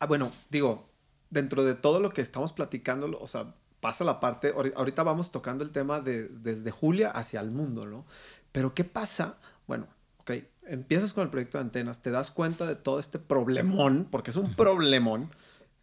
[0.00, 0.90] ah, bueno, digo,
[1.30, 5.64] dentro de todo lo que estamos platicando, o sea, pasa la parte, ahorita vamos tocando
[5.64, 8.06] el tema de desde Julia hacia el mundo, ¿no?
[8.52, 9.38] Pero ¿qué pasa?
[9.66, 10.34] Bueno, ok,
[10.68, 14.36] empiezas con el proyecto de antenas, te das cuenta de todo este problemón, porque es
[14.36, 15.30] un problemón,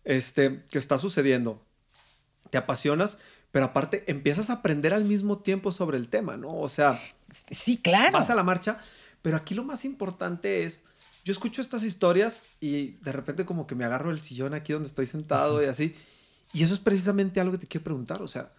[0.06, 1.62] este, que está sucediendo.
[2.52, 3.18] Te apasionas,
[3.52, 6.58] pero aparte empiezas a aprender al mismo tiempo sobre el tema, ¿no?
[6.58, 7.02] O sea,
[7.52, 8.14] sí, claro.
[8.14, 8.80] Vas a la marcha,
[9.22, 10.86] pero aquí lo más importante es,
[11.26, 14.88] yo escucho estas historias y de repente como que me agarro el sillón aquí donde
[14.88, 15.98] estoy sentado y así,
[16.52, 18.52] y eso es precisamente algo que te quiero preguntar, o sea,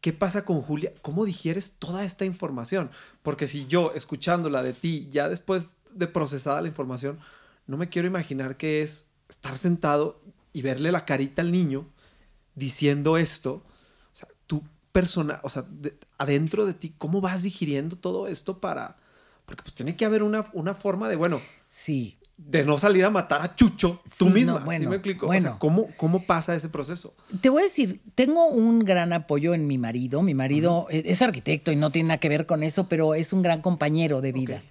[0.00, 0.92] ¿qué pasa con Julia?
[1.02, 2.90] ¿Cómo digieres toda esta información?
[3.22, 7.18] Porque si yo, escuchándola de ti, ya después de procesada la información,
[7.66, 10.20] no me quiero imaginar qué es estar sentado
[10.52, 11.86] y verle la carita al niño
[12.54, 13.62] diciendo esto.
[14.12, 15.64] O sea, tú persona, o sea,
[16.18, 18.98] adentro de ti, ¿cómo vas digiriendo todo esto para...
[19.46, 22.18] Porque pues tiene que haber una, una forma de, bueno, sí
[22.48, 24.60] de no salir a matar a Chucho tú misma.
[24.60, 25.26] me explico?
[25.26, 27.14] Bueno, ¿cómo, ¿cómo, pasa ese proceso?
[27.40, 30.22] Te voy a decir, tengo un gran apoyo en mi marido.
[30.22, 33.42] Mi marido es arquitecto y no tiene nada que ver con eso, pero es un
[33.42, 34.62] gran compañero de vida.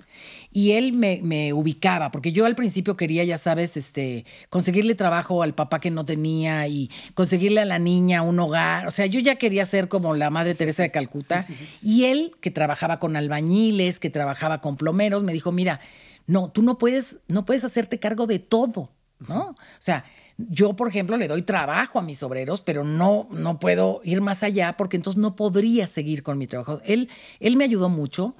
[0.52, 5.54] Y él me, ubicaba, porque yo al principio quería, ya sabes, este, conseguirle trabajo al
[5.54, 8.86] papá que no tenía y conseguirle a la niña un hogar.
[8.88, 11.48] O sea, yo ya quería ser como la Madre Teresa de Calcuta.
[11.82, 15.80] y él, que trabajaba con albañiles, que trabajaba con plomeros, me dijo, mira,
[16.28, 19.50] no, tú no puedes, no puedes hacerte cargo de todo, ¿no?
[19.50, 20.06] O sea,
[20.38, 24.44] yo, por ejemplo, le doy trabajo a mis obreros, pero no, no puedo ir más
[24.44, 26.82] allá porque entonces no podría seguir con mi trabajo.
[26.86, 27.10] Él,
[27.40, 28.36] él me ayudó mucho.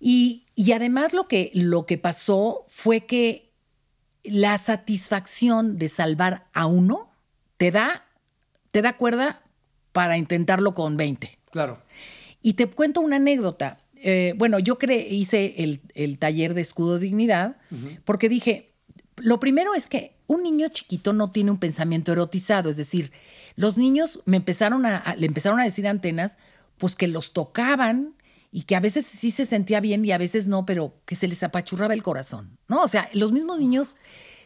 [0.00, 3.52] Y, y, además lo que, lo que pasó fue que
[4.22, 7.10] la satisfacción de salvar a uno
[7.56, 8.04] te da,
[8.70, 9.42] te da cuerda
[9.92, 11.38] para intentarlo con 20.
[11.50, 11.80] Claro.
[12.42, 13.78] Y te cuento una anécdota.
[14.06, 14.76] Eh, bueno, yo
[15.08, 15.54] hice
[15.94, 17.56] el, taller de escudo dignidad
[18.04, 18.74] porque dije,
[19.16, 23.12] lo primero es que un niño chiquito no tiene un pensamiento erotizado, es decir,
[23.56, 26.36] los niños me empezaron a, le empezaron a decir antenas,
[26.76, 28.14] pues que los tocaban
[28.52, 31.26] y que a veces sí se sentía bien y a veces no, pero que se
[31.26, 32.82] les apachurraba el corazón, ¿no?
[32.82, 33.96] O sea, los mismos niños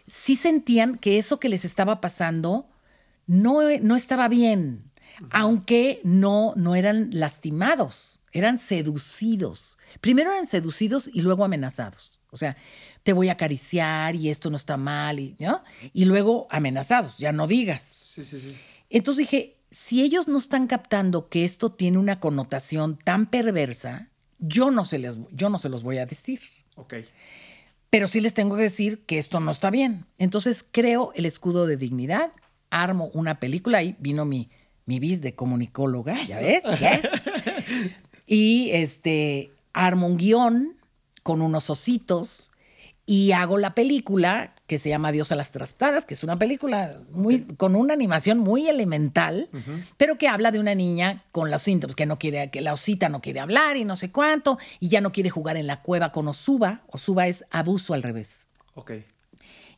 [0.07, 2.69] sí sentían que eso que les estaba pasando
[3.27, 4.85] no, no estaba bien,
[5.31, 9.79] aunque no, no eran lastimados eran seducidos.
[10.01, 12.19] Primero eran seducidos y luego amenazados.
[12.31, 12.57] O sea,
[13.03, 15.63] te voy a acariciar y esto no está mal, y, ¿no?
[15.93, 17.83] Y luego amenazados, ya no digas.
[17.83, 18.57] Sí, sí, sí.
[18.91, 24.71] Entonces dije, si ellos no están captando que esto tiene una connotación tan perversa, yo
[24.71, 26.41] no se, les, yo no se los voy a decir.
[26.77, 26.95] Ok.
[27.91, 30.07] Pero sí les tengo que decir que esto no está bien.
[30.19, 32.33] Entonces creo el escudo de dignidad,
[32.71, 34.51] armo una película, ahí vino mi,
[34.85, 36.65] mi bis de comunicóloga, ¿ya ves?
[36.79, 37.31] Yes.
[38.31, 40.77] Y este, armo un guion
[41.23, 42.53] con unos ositos
[43.07, 46.95] y hago la película que se llama Dios a las trastadas, que es una película
[47.11, 49.49] muy, con una animación muy elemental,
[49.97, 53.09] pero que habla de una niña con los síntomas, que no quiere, que la osita
[53.09, 56.13] no quiere hablar y no sé cuánto, y ya no quiere jugar en la cueva
[56.13, 56.83] con Osuba.
[56.89, 58.47] Osuba es abuso al revés.
[58.75, 58.93] Ok.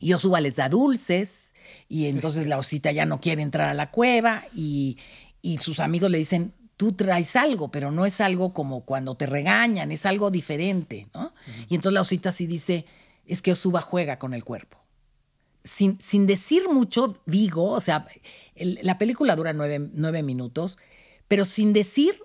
[0.01, 1.53] Y Osuba les da dulces,
[1.87, 4.97] y entonces la osita ya no quiere entrar a la cueva, y,
[5.41, 9.27] y sus amigos le dicen, tú traes algo, pero no es algo como cuando te
[9.27, 11.31] regañan, es algo diferente, ¿no?
[11.69, 12.87] Y entonces la osita sí dice,
[13.27, 14.79] es que Osuba juega con el cuerpo.
[15.63, 18.07] sin, sin decir mucho, digo, o sea,
[18.55, 20.79] la película dura nueve, nueve, minutos,
[21.27, 22.15] pero sin decir,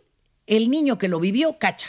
[0.46, 1.88] el niño que lo vivió, cacha.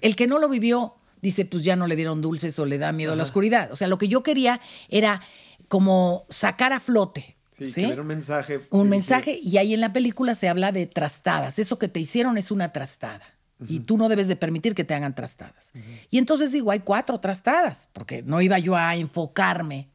[0.00, 2.92] El que no lo vivió, dice, pues ya no le dieron dulces o le da
[2.92, 3.70] miedo a la oscuridad.
[3.72, 5.20] O sea, lo que yo quería era
[5.68, 7.36] como sacar a flote.
[7.54, 8.60] Sí, un mensaje.
[8.70, 11.58] Un mensaje, y ahí en la película se habla de trastadas.
[11.60, 13.22] Eso que te hicieron es una trastada.
[13.68, 15.72] Y tú no debes de permitir que te hagan trastadas.
[16.10, 19.88] Y entonces digo, hay cuatro trastadas, porque no iba yo a enfocarme.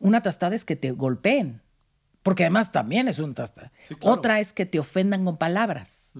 [0.00, 1.60] Una trastada es que te golpeen,
[2.22, 3.70] porque además también es una trastada.
[4.00, 6.12] Otra es que te ofendan con palabras.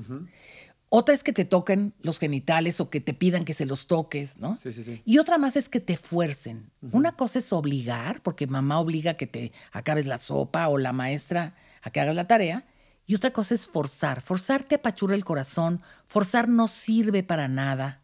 [0.89, 4.39] Otra es que te toquen los genitales o que te pidan que se los toques,
[4.39, 4.57] ¿no?
[4.57, 5.03] Sí, sí, sí.
[5.05, 6.71] Y otra más es que te fuercen.
[6.93, 10.93] Una cosa es obligar, porque mamá obliga a que te acabes la sopa o la
[10.93, 12.65] maestra a que hagas la tarea.
[13.05, 14.21] Y otra cosa es forzar.
[14.21, 15.83] Forzar te apachurra el corazón.
[16.07, 18.03] Forzar no sirve para nada.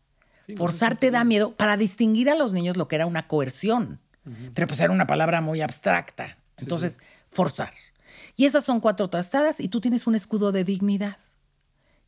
[0.56, 1.54] forzar te da miedo.
[1.56, 4.00] Para distinguir a los niños lo que era una coerción.
[4.54, 6.38] Pero pues era una palabra muy abstracta.
[6.56, 6.98] Entonces,
[7.30, 7.72] forzar.
[8.36, 11.18] Y esas son cuatro trastadas y tú tienes un escudo de dignidad.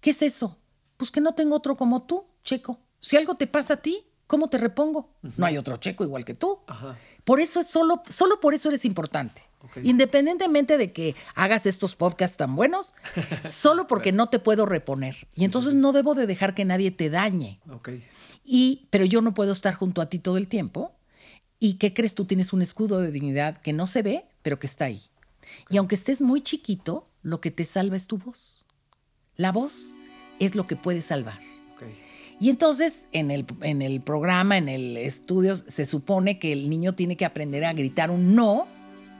[0.00, 0.58] ¿Qué es eso?
[1.04, 2.78] Pues que no tengo otro como tú, Checo.
[2.98, 5.10] Si algo te pasa a ti, ¿cómo te repongo?
[5.36, 6.60] No hay otro Checo igual que tú.
[7.24, 9.42] Por eso es solo, solo por eso eres importante.
[9.82, 12.94] Independientemente de que hagas estos podcasts tan buenos,
[13.44, 15.28] solo porque no te puedo reponer.
[15.34, 17.60] Y entonces no debo de dejar que nadie te dañe.
[18.42, 20.92] Y, pero yo no puedo estar junto a ti todo el tiempo.
[21.60, 22.14] ¿Y qué crees?
[22.14, 25.02] Tú tienes un escudo de dignidad que no se ve, pero que está ahí.
[25.68, 28.64] Y aunque estés muy chiquito, lo que te salva es tu voz.
[29.36, 29.98] La voz
[30.38, 31.38] es lo que puede salvar.
[32.40, 36.94] Y entonces en el, en el programa, en el estudio, se supone que el niño
[36.94, 38.66] tiene que aprender a gritar un no,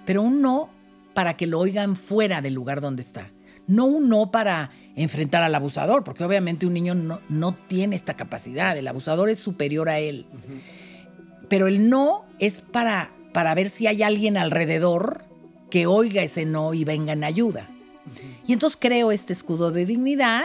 [0.05, 0.69] pero un no
[1.15, 3.31] para que lo oigan fuera del lugar donde está.
[3.67, 8.15] No un no para enfrentar al abusador, porque obviamente un niño no, no tiene esta
[8.15, 10.27] capacidad, el abusador es superior a él.
[11.49, 15.25] Pero el no es para, para ver si hay alguien alrededor
[15.71, 17.71] que oiga ese no y venga en ayuda.
[18.47, 20.45] Y entonces creo este escudo de dignidad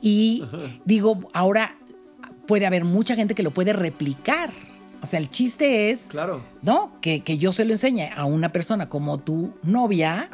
[0.00, 0.44] y,
[0.84, 1.76] digo, ahora
[2.46, 4.50] puede haber mucha gente que lo puede replicar.
[5.02, 6.42] O sea, el chiste es, claro.
[6.62, 6.98] ¿no?
[7.02, 10.30] Que, yo se lo enseñe a una persona como tu novia,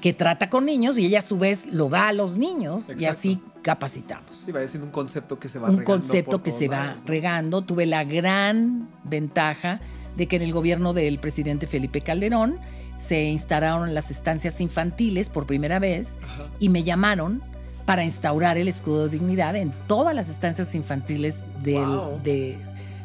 [0.00, 3.04] que trata con niños y ella a su vez lo da a los niños y
[3.04, 4.34] así capacitamos.
[4.34, 5.92] Sí, va siendo un concepto que se va un regando.
[5.92, 7.62] Un concepto que se va regando.
[7.62, 9.80] Tuve la gran ventaja
[10.16, 12.58] de que en el gobierno del presidente Felipe Calderón
[12.96, 16.16] se instalaron las estancias infantiles por primera vez
[16.58, 17.42] y me llamaron
[17.86, 21.94] para instaurar el escudo de dignidad en todas las estancias infantiles del,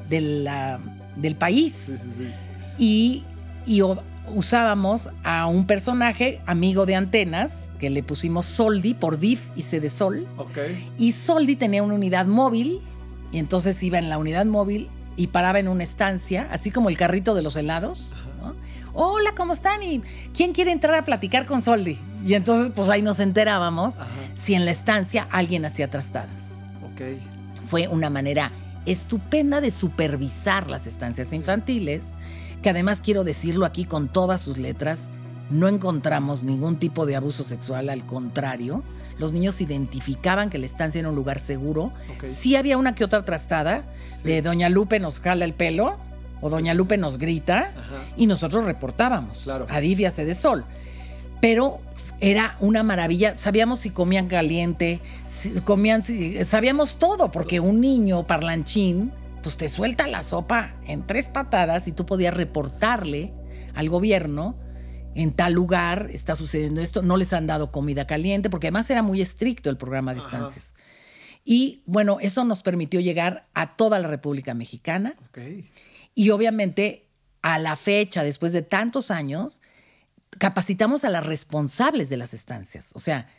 [0.09, 1.88] del país.
[2.77, 3.23] Y,
[4.34, 9.79] usábamos a un personaje amigo de antenas que le pusimos Soldi por DIF y C
[9.79, 10.27] de Sol.
[10.97, 12.82] Y Soldi tenía una unidad móvil
[13.32, 16.97] y entonces iba en la unidad móvil y paraba en una estancia, así como el
[16.97, 18.13] carrito de los helados
[18.93, 19.81] hola, ¿cómo están?
[19.83, 20.01] ¿Y
[20.33, 21.99] quién quiere entrar a platicar con Soldi?
[22.25, 23.95] Y entonces, pues ahí nos enterábamos
[24.33, 26.29] si en la estancia alguien hacía trastadas.
[26.93, 27.01] Ok.
[27.69, 28.51] Fue una manera
[28.85, 32.03] estupenda de supervisar las estancias infantiles,
[32.61, 35.01] que además quiero decirlo aquí con todas sus letras,
[35.49, 38.83] no encontramos ningún tipo de abuso sexual, al contrario.
[39.17, 41.91] Los niños identificaban que la estancia era un lugar seguro.
[42.23, 43.83] Sí había una que otra trastada
[44.23, 45.97] de Doña Lupe nos jala el pelo,
[46.41, 47.71] o Doña Lupe nos grita
[48.17, 49.67] y nosotros reportábamos claro.
[49.69, 50.65] a Divia de Sol.
[51.39, 51.79] Pero
[52.19, 53.35] era una maravilla.
[53.37, 56.03] Sabíamos si comían caliente, si comían,
[56.45, 59.11] sabíamos todo, porque un niño parlanchín,
[59.41, 63.33] pues te suelta la sopa en tres patadas y tú podías reportarle
[63.73, 64.57] al gobierno
[65.15, 69.03] en tal lugar está sucediendo esto, no les han dado comida caliente, porque además era
[69.03, 70.73] muy estricto el programa de estancias.
[71.43, 75.15] Y bueno, eso nos permitió llegar a toda la República Mexicana.
[75.29, 75.69] Okay.
[76.16, 77.07] Y obviamente,
[77.41, 79.62] a la fecha, después de tantos años,
[80.38, 82.91] capacitamos a las responsables de las estancias.
[82.93, 83.30] O sea,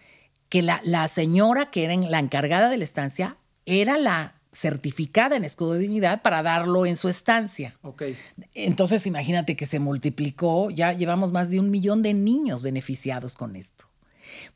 [0.48, 5.44] que la, la señora que era la encargada de la estancia era la certificada en
[5.44, 7.76] escudo de dignidad para darlo en su estancia.
[7.82, 8.16] Okay.
[8.54, 13.56] Entonces, imagínate que se multiplicó, ya llevamos más de un millón de niños beneficiados con
[13.56, 13.86] esto,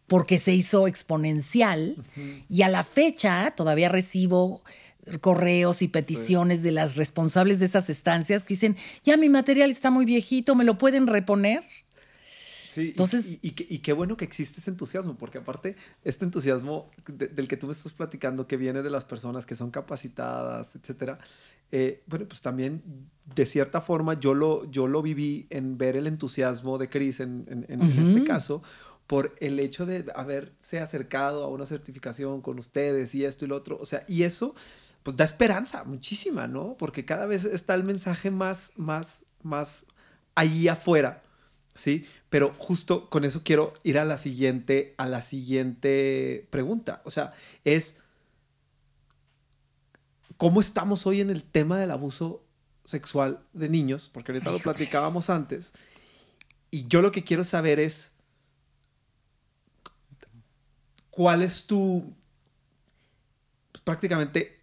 [0.07, 1.97] porque se hizo exponencial
[2.49, 4.62] y a la fecha todavía recibo
[5.21, 9.91] correos y peticiones de las responsables de esas estancias que dicen, ya mi material está
[9.91, 11.63] muy viejito, ¿me lo pueden reponer?
[12.71, 17.57] Sí, Entonces, y, qué bueno que existe ese entusiasmo, porque aparte, este entusiasmo del que
[17.57, 21.19] tú me estás platicando, que viene de las personas que son capacitadas, etcétera,
[21.73, 22.83] eh, bueno, pues también
[23.35, 27.65] de cierta forma yo lo, yo lo viví en ver el entusiasmo de Cris en,
[27.69, 28.63] en, este caso,
[29.07, 33.57] por el hecho de haberse acercado a una certificación con ustedes y esto y lo
[33.57, 34.55] otro, o sea, y eso
[35.07, 36.75] pues da esperanza muchísima, ¿no?
[36.77, 39.87] Porque cada vez está el mensaje más, más, más
[40.35, 41.23] ahí afuera,
[41.77, 42.09] ¿sí?
[42.29, 47.03] Pero justo con eso quiero ir a la siguiente, a la siguiente pregunta.
[47.05, 47.99] O sea, es
[50.37, 52.45] ¿cómo estamos hoy en el tema del abuso
[52.85, 54.11] sexual de niños?
[54.13, 55.73] Porque ahorita lo platicábamos antes.
[56.73, 58.11] Y yo lo que quiero saber es
[61.11, 62.13] cuál es tu,
[63.71, 64.56] pues, prácticamente,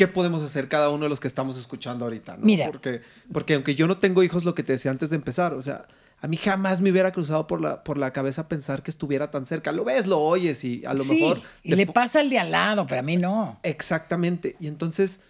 [0.00, 2.46] qué podemos hacer cada uno de los que estamos escuchando ahorita, ¿no?
[2.46, 2.70] Mira.
[2.70, 3.02] Porque,
[3.34, 5.86] porque aunque yo no tengo hijos, lo que te decía antes de empezar, o sea,
[6.22, 9.44] a mí jamás me hubiera cruzado por la, por la cabeza pensar que estuviera tan
[9.44, 9.72] cerca.
[9.72, 11.42] Lo ves, lo oyes y a lo sí, mejor...
[11.62, 13.60] Y le pasa al de al lado, pero a mí no.
[13.62, 14.56] Exactamente.
[14.58, 15.20] Y entonces,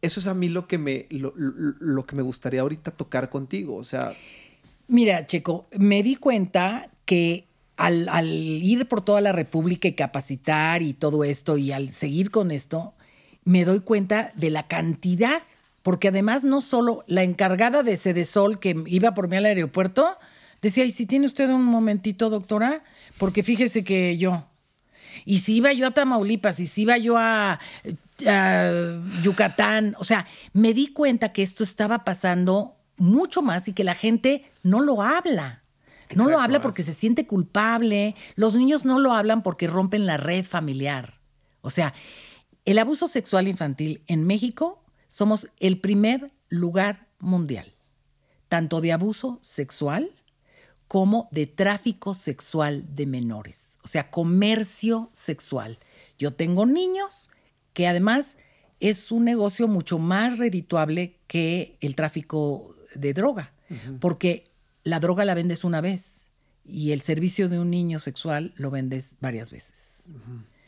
[0.00, 3.30] eso es a mí lo que me, lo, lo, lo que me gustaría ahorita tocar
[3.30, 3.74] contigo.
[3.74, 4.12] O sea...
[4.86, 10.82] Mira, Checo, me di cuenta que al, al, ir por toda la República y capacitar
[10.82, 12.94] y todo esto y al seguir con esto,
[13.44, 15.42] me doy cuenta de la cantidad,
[15.82, 20.16] porque además no solo la encargada de Sedesol que iba por mí al aeropuerto,
[20.60, 22.82] decía, ¿y si tiene usted un momentito, doctora?
[23.18, 24.44] Porque fíjese que yo,
[25.24, 27.58] y si iba yo a Tamaulipas, y si iba yo a,
[28.26, 28.70] a
[29.22, 33.94] Yucatán, o sea, me di cuenta que esto estaba pasando mucho más y que la
[33.94, 35.62] gente no lo habla.
[36.10, 38.16] No Exacto, lo habla porque se siente culpable.
[38.34, 41.20] Los niños no lo hablan porque rompen la red familiar.
[41.62, 41.94] O sea,
[42.70, 47.74] el abuso sexual infantil en México somos el primer lugar mundial,
[48.48, 50.12] tanto de abuso sexual
[50.86, 55.78] como de tráfico sexual de menores, o sea, comercio sexual.
[56.16, 57.30] Yo tengo niños
[57.72, 58.36] que además
[58.78, 63.98] es un negocio mucho más redituable que el tráfico de droga, uh -huh.
[63.98, 64.48] porque
[64.84, 66.30] la droga la vendes una vez
[66.64, 70.04] y el servicio de un niño sexual lo vendes varias veces.
[70.06, 70.59] Uh -huh.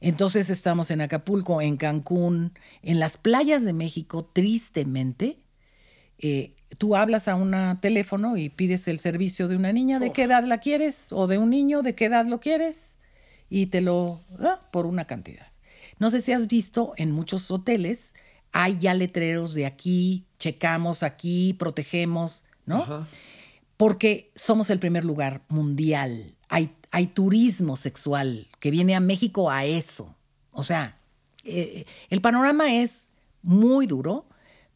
[0.00, 5.38] Entonces estamos en Acapulco, en Cancún, en las playas de México, tristemente,
[6.18, 10.24] eh, tú hablas a un teléfono y pides el servicio de una niña, ¿de qué
[10.24, 11.12] edad la quieres?
[11.12, 12.96] O de un niño, ¿de qué edad lo quieres?
[13.48, 15.46] Y te lo da por una cantidad.
[15.98, 18.14] No sé si has visto en muchos hoteles,
[18.52, 22.82] hay ya letreros de aquí, checamos aquí, protegemos, ¿no?
[22.82, 23.06] Ajá.
[23.76, 26.34] Porque somos el primer lugar mundial.
[26.48, 30.14] Hay, hay turismo sexual que viene a México a eso.
[30.52, 30.98] O sea,
[31.44, 33.08] eh, el panorama es
[33.42, 34.26] muy duro,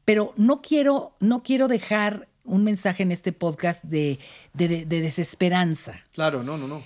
[0.04, 4.18] pero no quiero, no quiero dejar un mensaje en este podcast de,
[4.52, 5.94] de, de, de, desesperanza.
[6.12, 6.82] Claro, no, no, no.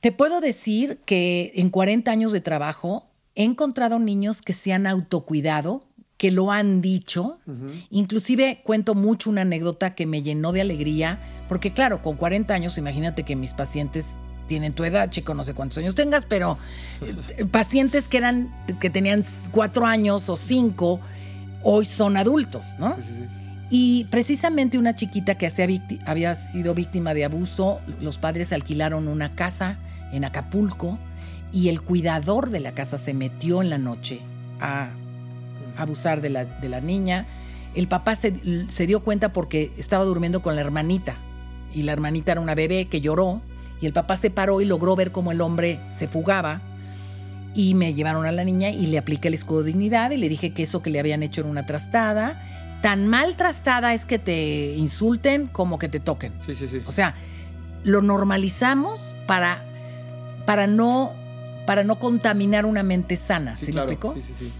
[0.00, 4.86] Te puedo decir que en 40 años de trabajo he encontrado niños que se han
[4.86, 5.84] autocuidado,
[6.16, 7.38] que lo han dicho.
[7.46, 7.86] Uh -huh.
[7.90, 12.78] Inclusive cuento mucho una anécdota que me llenó de alegría, porque claro, con 40 años,
[12.78, 14.06] imagínate que mis pacientes
[14.48, 16.58] tienen tu edad, chico, no sé cuántos años tengas, pero
[17.36, 20.98] eh, pacientes que eran, que tenían cuatro años o cinco,
[21.62, 22.96] hoy son adultos, ¿no?
[22.96, 23.26] Sí, sí, sí.
[23.70, 25.50] Y precisamente una chiquita que
[26.06, 29.76] había sido víctima de abuso, los padres alquilaron una casa
[30.10, 30.98] en Acapulco
[31.52, 34.20] y el cuidador de la casa se metió en la noche
[34.60, 34.88] a
[35.76, 37.26] abusar de la, de la niña.
[37.74, 38.34] El papá se,
[38.68, 41.16] se dio cuenta porque estaba durmiendo con la hermanita
[41.74, 43.42] y la hermanita era una bebé que lloró
[43.80, 46.60] y el papá se paró y logró ver cómo el hombre se fugaba
[47.54, 50.28] y me llevaron a la niña y le apliqué el escudo de dignidad y le
[50.28, 52.42] dije que eso que le habían hecho era una trastada.
[52.82, 56.32] Tan mal trastada es que te insulten como que te toquen.
[56.38, 56.82] Sí, sí, sí.
[56.86, 57.14] O sea,
[57.84, 59.62] lo normalizamos para,
[60.46, 61.12] para, no,
[61.66, 63.56] para no contaminar una mente sana.
[63.56, 63.88] Sí, ¿Sí claro.
[63.88, 64.14] me explico?
[64.14, 64.52] Sí, sí, sí.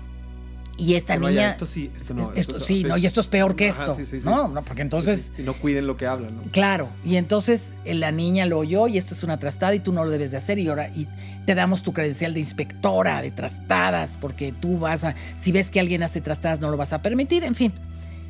[0.79, 1.49] Y esta Que niña.
[1.51, 2.33] esto sí, esto no.
[2.35, 3.97] Esto, sí, no, y esto es peor que Ajá, esto.
[3.97, 4.27] sí, sí, sí.
[4.27, 5.33] No, no, porque entonces.
[5.37, 6.43] Y no cuiden lo que hablan, ¿no?
[6.53, 9.93] Claro, y entonces eh, la niña lo oyó y esto es una trastada y tú
[9.93, 11.09] no lo debes de hacer y ahora y
[11.47, 15.81] te damos tu credencial de inspectora de trastadas porque tú vas a, si ves que
[15.81, 17.73] alguien hace trastadas no lo vas a permitir, en fin.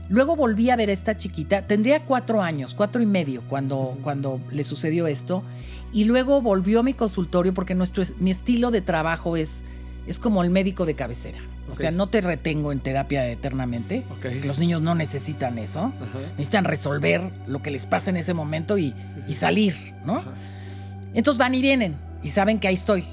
[0.09, 4.41] Luego volví a ver a esta chiquita, tendría cuatro años, cuatro y medio cuando, cuando
[4.51, 5.43] le sucedió esto
[5.93, 9.65] y luego volvió a mi consultorio porque nuestro, mi estilo de trabajo es,
[10.09, 11.39] es como el médico de cabecera.
[11.71, 14.05] O sea, no te retengo en terapia eternamente.
[14.11, 14.45] Ok.
[14.45, 15.93] Los niños no necesitan eso.
[16.01, 16.19] Ajá.
[16.31, 19.35] Necesitan resolver lo que les pasa en ese momento y, Sí, sí, y sí.
[19.35, 20.17] salir, ¿no?
[20.19, 20.33] Ajá.
[21.13, 23.05] Entonces van y vienen y saben que ahí estoy.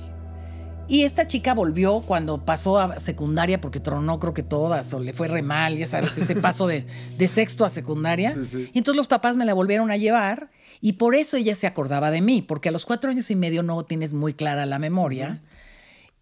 [0.88, 5.14] Y esta chica volvió cuando pasó a secundaria porque tronó creo que todas o le
[5.14, 6.86] fue re mal, ya sabes, ese paso de,
[7.18, 8.36] de sexto a secundaria.
[8.44, 8.70] Sí.
[8.72, 10.50] Y entonces los papás me la volvieron a llevar
[10.82, 13.64] y por eso ella se acordaba de mí, porque a los cuatro años y medio
[13.64, 15.42] no tienes muy clara la memoria.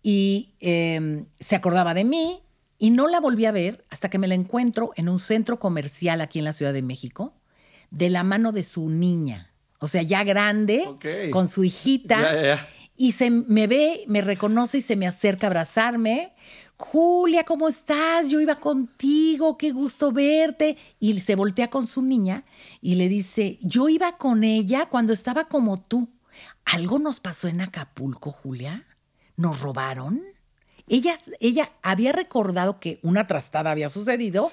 [0.04, 2.44] Y eh, se acordaba de mí
[2.78, 6.22] y no la volví a ver hasta que me la encuentro en un centro comercial
[6.22, 7.34] aquí en la Ciudad de México,
[7.90, 9.52] de la mano de su niña.
[9.80, 10.86] O sea, ya grande,
[11.32, 12.60] con su hijita.
[12.96, 16.34] Y se me ve, me reconoce y se me acerca a abrazarme
[16.78, 18.28] Julia, ¿cómo estás?
[18.28, 20.78] Yo iba contigo, qué gusto verte.
[21.00, 22.44] Y se voltea con su niña
[22.82, 26.10] y le dice, yo iba con ella cuando estaba como tú.
[26.66, 28.86] ¿Algo nos pasó en Acapulco, Julia?
[29.36, 30.22] ¿Nos robaron?
[30.88, 34.50] Ella, ella había recordado que una trastada había sucedido,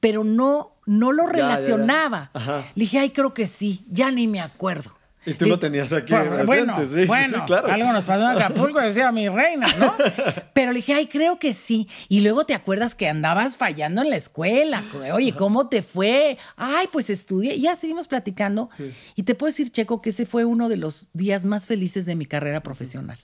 [0.00, 2.30] pero no, no lo relacionaba.
[2.74, 4.90] Le dije, ay, creo que sí, ya ni me acuerdo.
[5.24, 7.70] Y tú lo tenías aquí presente, bueno, sí, bueno, sí, claro.
[7.70, 9.94] Algo nos pasó en Acapulco, decía mi reina, ¿no?
[10.52, 11.88] Pero le dije, ay, creo que sí.
[12.08, 14.82] Y luego te acuerdas que andabas fallando en la escuela.
[15.14, 16.38] Oye, ¿cómo te fue?
[16.56, 17.54] Ay, pues estudié.
[17.54, 18.68] Y ya seguimos platicando.
[19.14, 22.16] Y te puedo decir, Checo, que ese fue uno de los días más felices de
[22.16, 23.18] mi carrera profesional.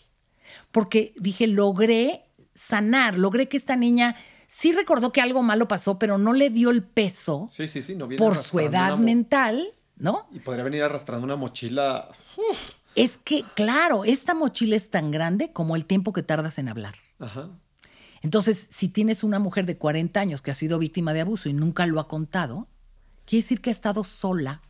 [0.73, 4.17] Porque dije, logré sanar, logré que esta niña
[4.47, 7.95] sí recordó que algo malo pasó, pero no le dio el peso sí, sí, sí,
[7.95, 10.29] no por su edad mental, ¿no?
[10.33, 12.09] Y podría venir arrastrando una mochila.
[12.37, 12.73] uf.
[12.95, 16.97] Es que, claro, esta mochila es tan grande como el tiempo que tardas en hablar.
[17.21, 17.51] Ajá.
[18.23, 21.53] Entonces, si tienes una mujer de 40 años que ha sido víctima de abuso y
[21.53, 22.67] nunca lo ha contado,
[23.25, 24.63] quiere decir que ha estado sola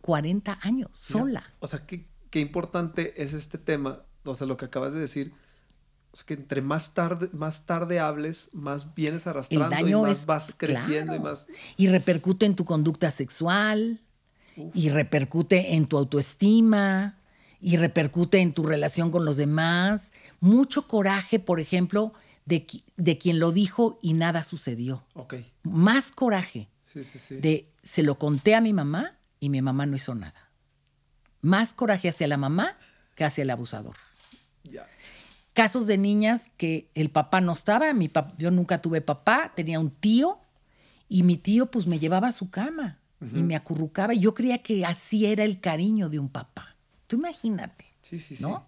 [0.00, 1.52] 40 años, sola.
[1.60, 5.32] O sea, qué, qué importante es este tema, o sea, lo que acabas de decir.
[6.12, 10.02] O sea, que entre más tarde, más tarde hables, más vienes El arrastrando daño y
[10.10, 11.46] más es vas creciendo y más.
[11.76, 14.00] y repercute en tu conducta sexual
[14.74, 17.18] y repercute en tu autoestima
[17.60, 20.12] y repercute en tu relación con los demás.
[20.40, 22.12] Mucho coraje, por ejemplo,
[22.46, 22.66] de,
[22.96, 25.04] de quien lo dijo y nada sucedió.
[25.62, 27.36] Más coraje Sí, sí, sí.
[27.36, 30.50] de se lo conté a mi mamá y mi mamá no hizo nada.
[31.42, 32.76] Más coraje hacia la mamá
[33.14, 33.96] que hacia el abusador.
[35.54, 39.80] Casos de niñas que el papá no estaba, mi pap- yo nunca tuve papá, tenía
[39.80, 40.38] un tío
[41.08, 42.98] y mi tío pues me llevaba a su cama
[43.34, 46.76] y me acurrucaba y yo creía que así era el cariño de un papá.
[47.08, 47.86] Tú imagínate.
[48.02, 48.42] Sí, sí, sí.
[48.42, 48.64] ¿no?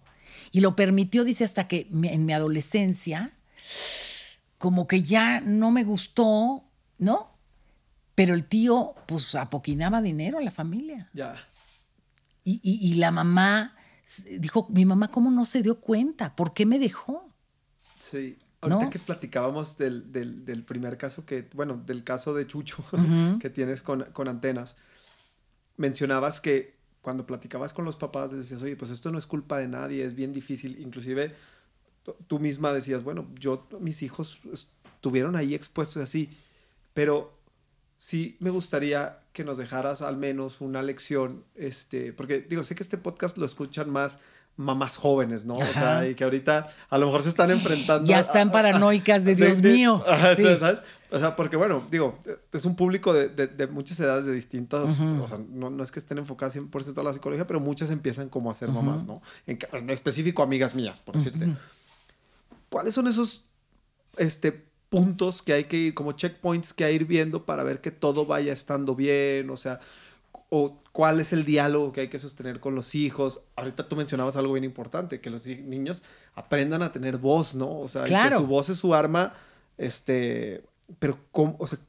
[0.51, 3.31] Y lo permitió, dice, hasta que en mi adolescencia,
[4.57, 6.63] como que ya no me gustó,
[6.97, 7.31] ¿no?
[8.15, 11.09] Pero el tío, pues, apoquinaba dinero a la familia.
[11.13, 11.35] Ya.
[12.43, 13.75] Y, y- y la mamá
[14.39, 16.35] dijo, mi mamá, ¿cómo no se dio cuenta?
[16.35, 17.29] ¿Por qué me dejó?
[17.99, 18.37] Sí.
[18.61, 18.89] Ahorita ¿No?
[18.91, 22.83] que platicábamos del, del- del primer caso que, bueno, del caso de Chucho
[23.39, 24.75] que tienes con, con antenas,
[25.77, 29.67] mencionabas que cuando platicabas con los papás decías, oye, pues esto no es culpa de
[29.67, 30.79] nadie, es bien difícil.
[30.79, 31.33] Inclusive
[32.03, 36.29] tú- tú misma decías, bueno, yo, mis hijos estuvieron ahí expuestos así,
[36.93, 37.33] pero
[38.03, 42.81] sí me gustaría que nos dejaras al menos una lección, este, porque digo, sé que
[42.81, 44.17] este podcast lo escuchan más
[44.57, 45.53] mamás jóvenes, ¿no?
[45.53, 48.09] O sea, y que ahorita a lo mejor se están enfrentando.
[48.09, 50.03] Ya a- están a- paranoicas de Dios mío.
[50.35, 50.41] Sí.
[50.57, 50.81] ¿sabes?
[51.11, 52.17] O sea, porque bueno, digo,
[52.51, 55.99] es un público de, de- muchas edades, de distintas, o sea, no, no es que
[55.99, 59.21] estén enfocadas 100% a la psicología, pero muchas empiezan como a ser mamás, ¿no?
[59.45, 61.47] En específico amigas mías, por decirte.
[62.69, 63.45] ¿Cuáles son esos
[64.17, 67.79] este, puntos que hay que ir, como checkpoints que hay que ir viendo para ver
[67.79, 69.49] que todo vaya estando bien?
[69.49, 69.79] O sea,
[70.49, 73.41] o cuál es el diálogo que hay que sostener con los hijos.
[73.55, 76.03] Ahorita tú mencionabas algo bien importante, que los niños
[76.35, 77.79] aprendan a tener voz, ¿no?
[77.79, 78.37] O sea, Claro.
[78.37, 79.33] que su voz es su arma,
[79.77, 80.61] este,
[80.99, 81.55] pero ¿cómo?
[81.57, 81.79] o sea,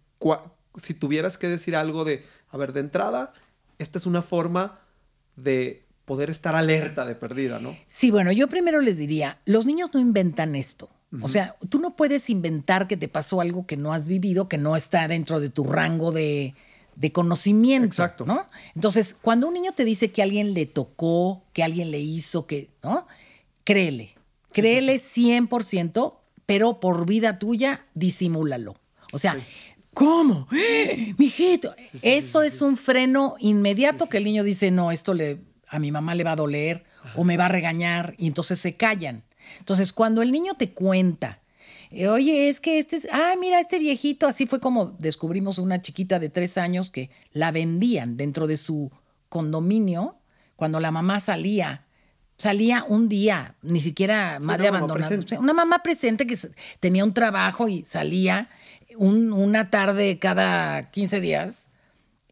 [0.77, 3.33] si tuvieras que decir algo de, a ver, de entrada,
[3.79, 4.79] esta es una forma
[5.35, 7.77] de poder estar alerta de perdida, ¿no?
[7.89, 10.89] Sí, bueno, yo primero les diría, los niños no inventan esto.
[11.21, 14.57] O sea, tú no puedes inventar que te pasó algo que no has vivido, que
[14.57, 16.55] no está dentro de tu rango de,
[16.97, 17.87] de conocimiento.
[17.87, 18.25] Exacto.
[18.25, 18.47] ¿no?
[18.75, 22.71] Entonces, cuando un niño te dice que alguien le tocó, que alguien le hizo, que,
[22.83, 23.07] ¿no?
[23.65, 24.15] Créele.
[24.53, 26.15] Créele 100%,
[26.47, 28.77] pero por vida tuya, disimúlalo.
[29.13, 29.37] O sea,
[29.95, 30.47] ¿cómo?
[30.53, 31.75] ¡Eh, mijito!
[32.03, 36.15] Eso es un freno inmediato que el niño dice, no, esto le, a mi mamá
[36.15, 36.85] le va a doler
[37.17, 39.25] o me va a regañar y entonces se callan.
[39.59, 41.40] Entonces, cuando el niño te cuenta,
[41.90, 45.82] eh, oye, es que este, es, ah, mira, este viejito, así fue como descubrimos una
[45.82, 48.90] chiquita de tres años que la vendían dentro de su
[49.28, 50.16] condominio
[50.57, 51.84] cuando la mamá salía.
[52.38, 55.09] Salía un día, ni siquiera madre una abandonada.
[55.38, 56.36] una mamá presente que
[56.80, 58.49] tenía un trabajo y salía
[58.97, 61.66] un- una tarde cada 15 días.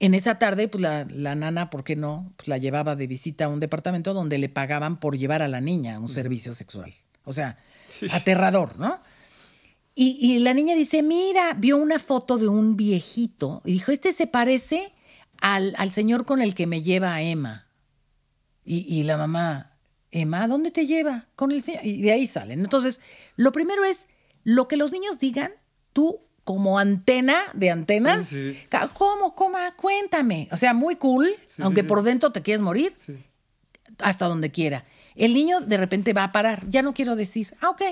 [0.00, 2.32] En esa tarde, pues la, la nana, ¿por qué no?
[2.36, 5.60] Pues la llevaba de visita a un departamento donde le pagaban por llevar a la
[5.60, 6.92] niña a un servicio sexual.
[7.24, 7.58] O sea,
[8.10, 8.98] aterrador, ¿no?
[9.94, 14.14] Y, y la niña dice, mira, vio una foto de un viejito y dijo, este
[14.14, 14.94] se parece
[15.42, 17.66] al, al señor con el que me lleva a Emma.
[18.64, 19.76] Y, y la mamá,
[20.10, 21.28] Emma, ¿dónde te lleva?
[21.36, 21.84] Con el señor.
[21.84, 22.60] Y de ahí salen.
[22.60, 23.02] Entonces,
[23.36, 24.08] lo primero es,
[24.44, 25.52] lo que los niños digan,
[25.92, 28.66] tú como antena de antenas, Sí, sí.
[28.94, 29.58] ¿cómo, cómo?
[29.76, 30.48] Cuéntame.
[30.52, 33.14] O sea, muy cool, Sí, aunque por dentro te quieres morir, Sí.
[33.98, 34.84] hasta donde quiera.
[35.14, 37.82] El niño de repente va a parar, ya no quiero decir, ah, ok.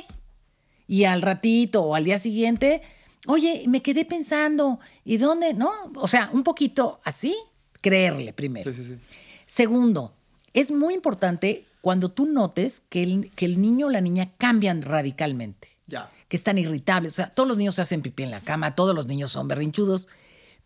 [0.86, 2.80] Y al ratito o al día siguiente,
[3.26, 5.52] oye, me quedé pensando, ¿y dónde?
[5.54, 5.70] ¿No?
[5.96, 7.36] O sea, un poquito así,
[7.82, 8.72] creerle primero.
[8.72, 8.98] Sí, sí, sí.
[9.46, 10.14] Segundo,
[10.54, 14.82] es muy importante cuando tú notes que el, que el niño o la niña cambian
[14.82, 16.10] radicalmente, Ya.
[16.28, 17.12] Que están irritables.
[17.12, 19.48] O sea, todos los niños se hacen pipí en la cama, todos los niños son
[19.48, 20.08] berrinchudos.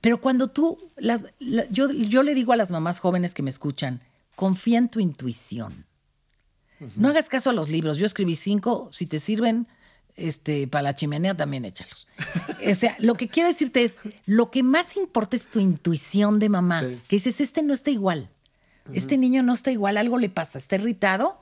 [0.01, 3.51] Pero cuando tú, las, la- yo, yo le digo a las mamás jóvenes que me
[3.51, 4.01] escuchan,
[4.35, 5.87] confía en tu intuición.
[6.97, 7.99] No hagas caso a los libros.
[7.99, 9.69] Yo escribí cinco, si te sirven
[10.17, 12.09] este, para la chimenea, también échalos.
[12.69, 16.49] o sea, lo que quiero decirte es, lo que más importa es tu intuición de
[16.49, 16.81] mamá.
[16.81, 16.99] Sí.
[17.07, 18.29] Que dices, este no está igual.
[18.93, 21.39] Este niño no está igual, algo le pasa, está irritado.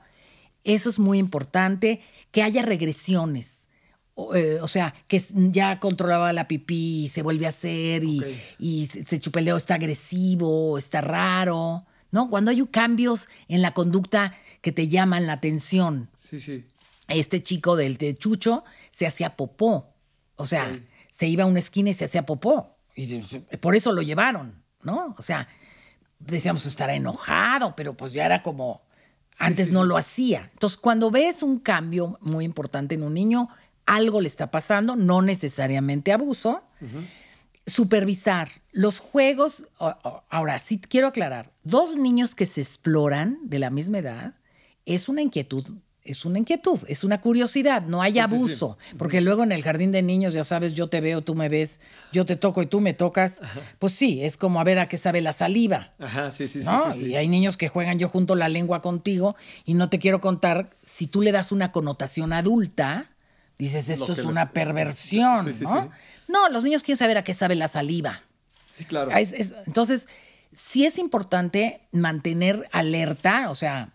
[0.63, 2.03] Eso es muy importante.
[2.29, 3.60] Que haya regresiones.
[4.13, 8.21] O, eh, o sea, que ya controlaba la pipí y se vuelve a hacer y,
[8.59, 11.83] y se, se chupa el dedo, está agresivo, está raro.
[12.11, 12.29] ¿No?
[12.29, 16.65] Cuando hay cambios en la conducta que te llaman la atención Sí, sí.
[17.07, 19.93] este chico del de Chucho se hacía popó.
[20.35, 20.77] O sea,
[21.09, 22.75] se iba a una esquina y se hacía popó.
[22.95, 23.19] Y
[23.61, 25.15] por eso lo llevaron, ¿no?
[25.17, 25.47] O sea,
[26.19, 28.81] decíamos estará enojado, pero pues ya era como
[29.39, 29.87] antes sí, no sí.
[29.87, 30.49] lo hacía.
[30.53, 33.47] Entonces, cuando ves un cambio muy importante en un niño,
[33.85, 36.63] algo le está pasando, no necesariamente abuso.
[37.65, 39.67] Supervisar los juegos.
[40.29, 44.35] Ahora, sí quiero aclarar: dos niños que se exploran de la misma edad
[44.85, 45.65] es una inquietud.
[46.03, 48.21] Es una inquietud, es una curiosidad, no hay sí, sí.
[48.21, 48.79] abuso.
[48.97, 51.79] Porque luego en el jardín de niños, ya sabes, yo te veo, tú me ves,
[52.11, 53.39] yo te toco y tú me tocas.
[53.77, 55.93] Pues sí, es como a ver a qué sabe la saliva.
[55.99, 56.65] Ajá, sí, sí, sí.
[56.65, 56.91] ¿no?
[56.91, 57.05] sí, sí.
[57.11, 60.71] Y hay niños que juegan yo junto la lengua contigo y no te quiero contar,
[60.81, 63.10] si tú le das una connotación adulta,
[63.65, 65.83] dices, esto es una perversión, Sí, sí, ¿no?
[65.83, 65.89] sí.
[66.27, 68.21] No, los niños quieren saber a qué sabe la saliva.
[68.69, 69.11] Sí, claro.
[69.11, 70.07] Es- es- entonces,
[70.53, 73.89] sí es importante mantener alerta, o sea,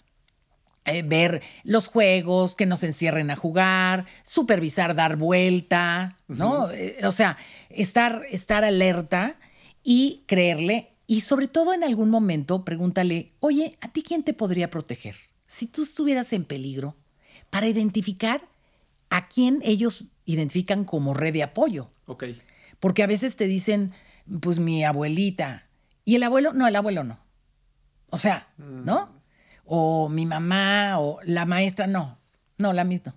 [0.85, 6.71] eh, ver los juegos, que nos encierren a jugar, supervisar, dar vuelta, ¿no?
[6.71, 7.37] Eh, o sea,
[7.71, 9.35] estar, estar alerta
[9.83, 10.93] y creerle.
[11.09, 15.17] Y sobre todo en algún momento, pregúntale, oye, ¿a ti quién te podría proteger?
[15.47, 16.95] Si tú estuvieras en peligro,
[17.51, 18.43] para identificar
[19.11, 21.91] a quién ellos identifican como red de apoyo.
[22.07, 22.25] Ok.
[22.81, 23.93] Porque a veces te dicen,
[24.41, 25.67] pues mi abuelita.
[26.05, 27.19] Y el abuelo, no, el abuelo no.
[28.11, 29.09] O sea, ¿no?
[29.65, 32.19] O mi mamá, o la maestra, no.
[32.59, 33.15] No, la misma.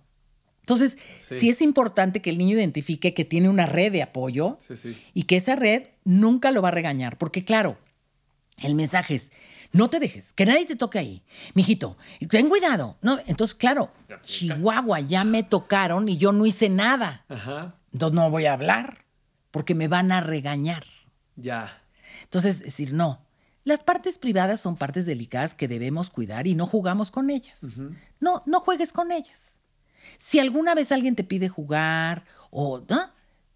[0.62, 1.40] Entonces, sí.
[1.40, 1.50] Sí.
[1.50, 4.96] es importante que el niño identifique que tiene una red de apoyo Sí, sí.
[5.14, 7.18] y que esa red nunca lo va a regañar.
[7.18, 7.78] Porque, claro,
[8.58, 9.32] el mensaje es,
[9.72, 11.24] no te dejes, que nadie te toque ahí.
[11.54, 11.98] Mijito,
[12.30, 12.98] ten cuidado.
[13.02, 13.92] No, entonces, claro,
[14.24, 17.26] Chihuahua, ya me tocaron y yo no hice nada.
[17.30, 17.76] Ajá.
[17.94, 19.06] Entonces no voy a hablar
[19.52, 20.84] porque me van a regañar.
[21.36, 21.82] Ya.
[22.24, 23.26] Entonces, es decir, no.
[23.64, 27.62] Las partes privadas son partes delicadas que debemos cuidar y no jugamos con ellas.
[28.20, 29.60] No, no juegues con ellas.
[30.18, 33.12] Si alguna vez alguien te pide jugar o ¿no?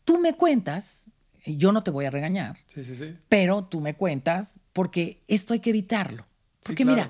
[0.05, 1.05] tú me cuentas,
[1.45, 3.17] yo no te voy a regañar, Sí, sí, sí.
[3.27, 6.25] pero tú me cuentas porque esto hay que evitarlo.
[6.63, 7.09] Porque claro.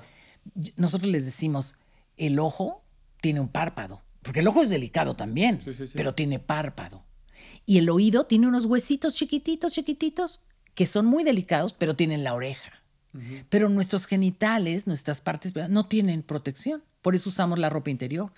[0.54, 1.74] mira, nosotros les decimos,
[2.16, 2.82] el ojo
[3.20, 5.92] tiene un párpado, porque el ojo es delicado también, Sí, sí, sí.
[5.96, 7.04] pero tiene párpado.
[7.66, 10.40] Y el oído tiene unos huesitos chiquititos, chiquititos,
[10.74, 12.72] que son muy delicados, pero tienen la oreja.
[13.48, 16.82] Pero nuestros genitales, nuestras partes, no tienen protección.
[17.00, 18.32] Por eso usamos la ropa interior.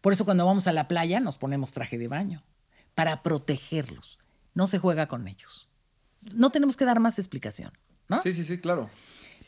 [0.00, 2.42] Por eso cuando vamos a la playa nos ponemos traje de baño,
[2.94, 4.18] para protegerlos.
[4.54, 5.68] No se juega con ellos.
[6.32, 7.72] No tenemos que dar más explicación,
[8.08, 8.22] ¿no?
[8.22, 8.88] Sí, sí, sí, claro.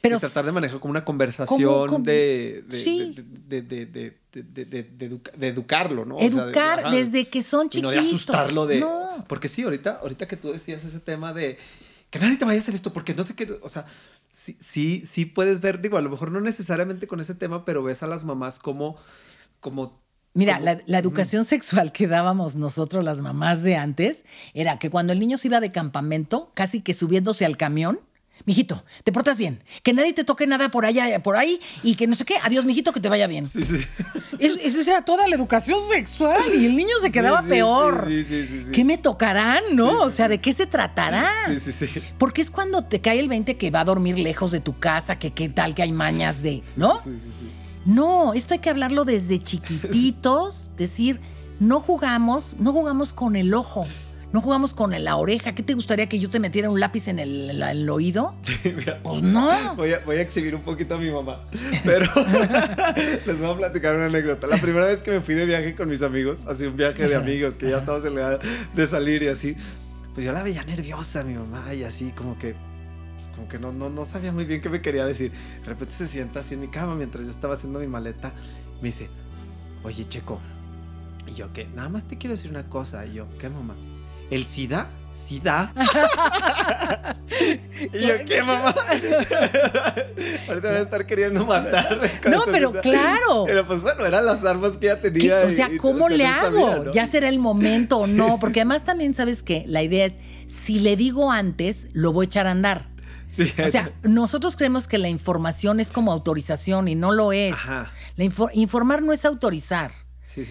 [0.01, 4.17] Pero y tratar de manejar como una conversación de, de,
[5.41, 6.17] educarlo, ¿no?
[6.17, 8.15] O sea, de- Educar desde que son Y no de chiquitos.
[8.15, 8.81] asustarlo de...
[8.81, 9.25] No.
[9.29, 11.59] Porque sí, ahorita, ahorita que tú decías ese tema de
[12.11, 13.85] que nadie te vaya a hacer esto porque no sé qué, o sea,
[14.31, 17.83] sí, sí, sí puedes ver, digo, a lo mejor no necesariamente con ese tema, pero
[17.83, 18.97] ves a las mamás como,
[19.61, 20.01] como
[20.35, 25.13] Mira, la, la educación sexual que dábamos nosotros, las mamás de antes, era que cuando
[25.13, 27.99] el niño se iba de campamento, casi que subiéndose al camión,
[28.45, 32.07] mijito, te portas bien, que nadie te toque nada por allá, por ahí, y que
[32.07, 33.49] no sé qué, adiós, mijito, que te vaya bien.
[33.49, 33.85] Sí, sí.
[34.39, 38.05] Es- Esa era toda la educación sexual y el niño se quedaba sí, peor.
[38.07, 38.71] sí, sí, sí, sí.
[38.73, 40.03] ¿Qué me tocarán, no?
[40.03, 41.31] o sea, ¿de qué se tratará?
[41.49, 42.01] Sí, sí, sí.
[42.19, 45.19] Porque es cuando te cae el 20 que va a dormir lejos de tu casa,
[45.19, 47.03] que qué tal que hay mañas de, ¿no?
[47.03, 47.51] Sí, sí, sí.
[47.87, 51.21] No, esto hay que hablarlo desde chiquititos, decir,
[51.61, 53.87] no jugamos, no jugamos con el ojo,
[54.33, 55.55] no jugamos con la oreja.
[55.55, 58.35] ¿Qué te gustaría que yo te metiera un lápiz en el, en el oído?
[58.65, 59.75] Mira, Pues no.
[59.77, 61.47] Voy a, voy a exhibir un poquito a mi mamá.
[61.85, 62.07] Pero
[63.27, 64.47] les voy a platicar una anécdota.
[64.47, 67.15] La primera vez que me fui de viaje con mis amigos, así un viaje de
[67.15, 68.41] amigos, que ya estábamos en la edad
[68.75, 69.57] de salir y así,
[70.15, 72.55] pues yo la veía nerviosa mi mamá y así como que
[73.35, 75.31] como que no, no, no sabía muy bien qué me quería decir.
[75.63, 78.33] De repente se sienta así en mi cama mientras yo estaba haciendo mi maleta.
[78.83, 79.09] Me dice,
[79.85, 80.41] oye Checo,
[81.27, 81.69] Y yo, ¿qué?
[81.75, 83.07] Nada más te quiero decir una cosa.
[83.07, 83.77] Y yo, ¿qué, mamá?
[84.31, 84.89] ¿El SIDA?
[85.11, 85.73] ¿SIDA?
[87.93, 88.75] y yo, ¿qué, mamá?
[90.49, 91.99] Ahorita voy a estar queriendo matar.
[92.31, 93.45] No, pero claro.
[93.47, 95.41] Pero pues bueno, eran las armas que ella tenía.
[95.47, 96.91] O sea, ¿cómo le hago?
[96.93, 98.39] Ya será el momento o no.
[98.39, 99.65] Porque además también, ¿sabes qué?
[99.67, 102.89] La idea es, si le digo antes, lo voy a echar a andar.
[103.29, 103.53] Sí.
[103.65, 107.55] O sea, nosotros creemos que la información es como autorización y no lo es.
[107.55, 107.91] Ajá.
[108.53, 109.93] informar no es autorizar.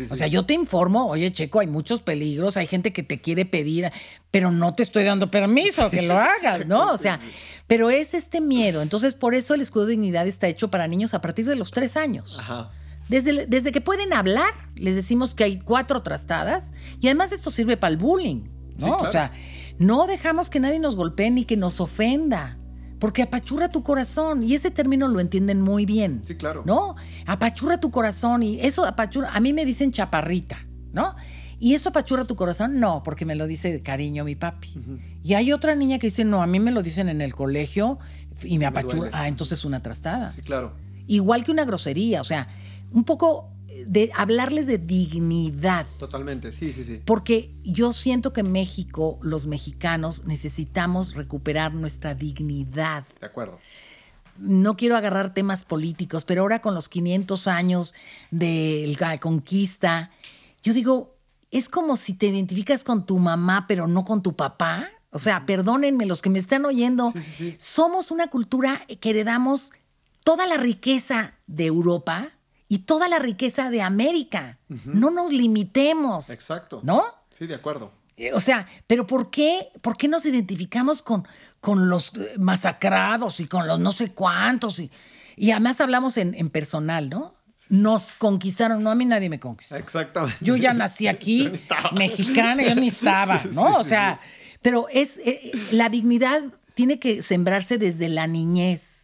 [0.09, 3.45] O sea, yo te informo, oye, Checo, hay muchos peligros, hay gente que te quiere
[3.45, 3.91] pedir,
[4.31, 6.91] pero no te estoy dando permiso que lo hagas, ¿no?
[6.91, 7.19] O sea,
[7.67, 8.81] pero es este miedo.
[8.81, 11.71] Entonces, por eso el escudo de dignidad está hecho para niños a partir de los
[11.71, 12.37] tres años.
[12.39, 12.71] Ajá.
[13.09, 17.77] Desde, desde que pueden hablar, les decimos que hay cuatro trastadas y además esto sirve
[17.77, 18.97] para el bullying, ¿no?
[18.97, 19.31] O sea,
[19.79, 22.56] no dejamos que nadie nos golpee ni que nos ofenda
[22.99, 26.21] porque apachurra tu corazón y ese término lo entienden muy bien.
[26.25, 26.63] Sí, claro.
[26.65, 26.95] ¿No?
[27.25, 30.57] Apachurra tu corazón y eso apachurra, a mí me dicen chaparrita,
[30.93, 31.15] ¿no?
[31.59, 32.79] ¿Y eso apachurra tu corazón?
[32.79, 34.69] No, porque me lo dice de cariño mi papi.
[35.23, 37.97] Y hay otra niña que dice, no, a mí me lo dicen en el colegio
[38.43, 39.09] y me apachurra.
[39.13, 40.29] ah, entonces una trastada.
[40.29, 40.73] Sí, claro.
[41.07, 42.47] Igual que una grosería, o sea,
[42.91, 43.49] un poco
[43.85, 45.85] de hablarles de dignidad.
[45.99, 47.01] Totalmente, sí, sí, sí.
[47.05, 53.05] Porque yo siento que México, los mexicanos, necesitamos recuperar nuestra dignidad.
[53.19, 53.59] De acuerdo.
[54.39, 57.93] No quiero agarrar temas políticos, pero ahora con los 500 años
[58.31, 60.11] de la conquista,
[60.61, 61.15] yo digo,
[61.51, 64.89] es como si te identificas con tu mamá, pero no con tu papá.
[65.11, 67.11] O sea, perdónenme los que me están oyendo.
[67.13, 67.55] Sí, sí, sí.
[67.57, 69.71] Somos una cultura que heredamos
[70.23, 72.31] toda la riqueza de Europa,
[72.69, 74.57] y toda la riqueza de América.
[74.85, 76.29] No nos limitemos.
[76.29, 76.81] Exacto.
[76.83, 77.03] ¿No?
[77.31, 77.91] Sí, de acuerdo.
[78.17, 81.27] Eh, o sea, pero ¿por qué, por qué nos identificamos con,
[81.61, 84.79] con los eh, masacrados y con los no sé cuántos?
[84.79, 84.91] Y,
[85.35, 87.35] y además hablamos en, en personal, ¿no?
[87.69, 89.75] Nos conquistaron, no a mí nadie me conquistó.
[89.75, 90.37] Exactamente.
[90.41, 91.51] Yo ya nací aquí,
[91.93, 93.77] mexicana, yo ni estaba, ¿no?
[93.77, 94.19] o sea,
[94.61, 96.41] pero es eh, la dignidad
[96.73, 98.96] tiene que sembrarse desde la niñez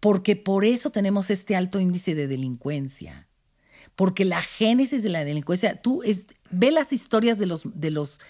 [0.00, 3.28] porque por eso tenemos este alto índice de delincuencia.
[3.94, 6.02] Porque la génesis de la delincuencia, tú
[6.50, 8.20] ve las historias de los, de los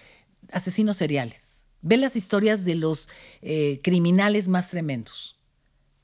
[0.53, 3.09] asesinos seriales, ve las historias de los
[3.43, 5.37] eh, criminales más tremendos.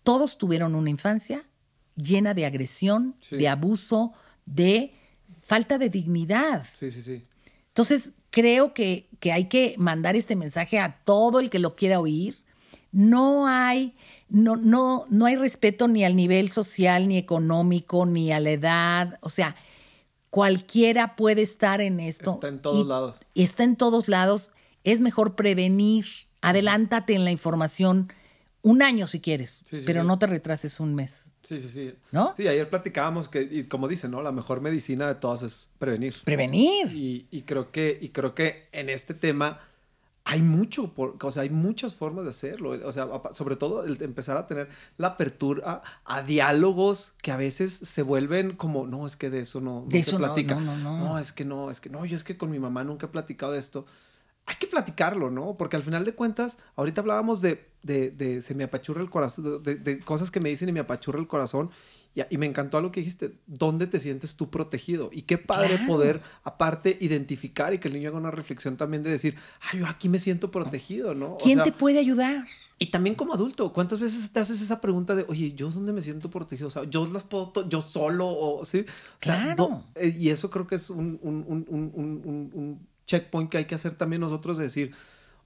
[0.02, 1.48] Todos tuvieron una infancia
[1.96, 4.12] llena de agresión, de abuso,
[4.46, 4.94] de
[5.46, 6.66] falta de dignidad.
[6.72, 7.24] Sí, sí, sí.
[7.68, 12.00] Entonces, creo que, que hay que mandar este mensaje a todo el que lo quiera
[12.00, 12.36] oír.
[12.90, 13.94] No hay
[14.32, 19.18] no, no, no hay respeto ni al nivel social, ni económico, ni a la edad.
[19.20, 19.56] O sea,
[20.30, 22.34] cualquiera puede estar en esto.
[22.34, 23.20] Está en todos lados.
[23.34, 24.50] Está en todos lados.
[24.84, 26.06] Es mejor prevenir.
[26.40, 28.12] Adelántate en la información
[28.62, 31.30] un año si quieres, pero no te retrases un mes.
[31.42, 31.94] Sí, sí, sí.
[32.10, 32.32] ¿No?
[32.34, 34.22] Sí, ayer platicábamos que, y como dicen, ¿no?
[34.22, 36.14] La mejor medicina de todas es prevenir.
[36.24, 36.86] Prevenir.
[36.94, 39.60] Y, y creo, que, y creo que en este tema
[40.24, 42.70] hay mucho, o sea, hay muchas formas de hacerlo.
[42.84, 47.72] O sea, sobre todo el empezar a tener la apertura a, diálogos que a veces
[47.72, 50.54] se vuelven como, no, es que de eso no, se platica.
[50.54, 52.84] No, no, no, es que no, es que no, yo es que con mi mamá
[52.84, 53.84] nunca he platicado de esto.
[54.46, 55.56] Hay que platicarlo, ¿no?
[55.56, 59.62] Porque al final de cuentas, ahorita hablábamos de, de, de se me apachurra el corazón,
[59.62, 61.70] de, de cosas que me dicen y me apachurra el corazón.
[62.14, 65.08] Y, me encantó algo que dijiste, ¿dónde te sientes tú protegido?
[65.12, 69.10] Y qué padre poder, aparte, identificar y que el niño haga una reflexión también de
[69.10, 71.38] decir, ay, yo aquí me siento protegido, ¿no?
[71.42, 72.46] ¿Quién te puede ayudar?
[72.78, 76.02] Y también como adulto, ¿cuántas veces te haces esa pregunta de, oye, ¿yo dónde me
[76.02, 76.68] siento protegido?
[76.68, 78.28] O sea, ¿yo las puedo, yo solo?
[78.28, 78.84] O, ¿sí?
[79.18, 79.84] claro.
[79.94, 83.94] Eh, y eso creo que es un, un, un, un, checkpoint que hay que hacer
[83.94, 84.92] también nosotros de decir,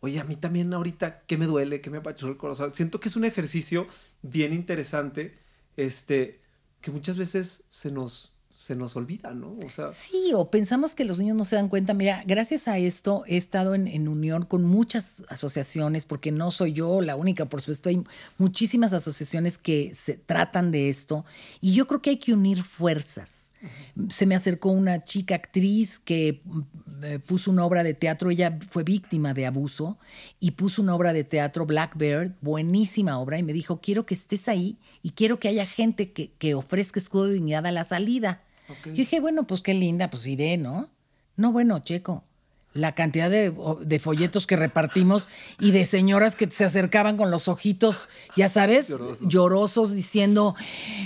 [0.00, 1.80] oye, a mí también ahorita, ¿qué me duele?
[1.80, 2.74] ¿Qué me apachurra el corazón?
[2.74, 3.86] Siento que es un ejercicio
[4.22, 5.38] bien interesante,
[5.76, 6.45] este
[6.86, 9.56] que muchas veces se nos, se nos olvida, ¿no?
[9.66, 11.94] O sea, sí, o pensamos que los niños no se dan cuenta.
[11.94, 17.00] Mira, gracias a esto he estado en, unión con muchas asociaciones, porque no soy yo
[17.00, 18.04] la única, por supuesto, hay
[18.38, 21.24] muchísimas asociaciones que se tratan de esto,
[21.60, 23.50] y yo creo que hay que unir fuerzas.
[24.08, 26.42] Se me acercó una chica actriz que
[27.02, 29.98] eh, puso una obra de teatro, ella fue víctima de abuso
[30.40, 34.48] y puso una obra de teatro, Blackbird, buenísima obra, y me dijo, quiero que estés
[34.48, 38.42] ahí y quiero que haya gente que, que ofrezca escudo de dignidad a la salida.
[38.84, 40.90] Yo dije, bueno, pues qué linda, pues iré, ¿no?
[41.36, 42.24] No, bueno, Checo,
[42.76, 45.28] la cantidad de, de, folletos que repartimos
[45.58, 48.92] y de señoras que se acercaban con los ojitos, ya sabes,
[49.22, 50.54] llorosos, diciendo,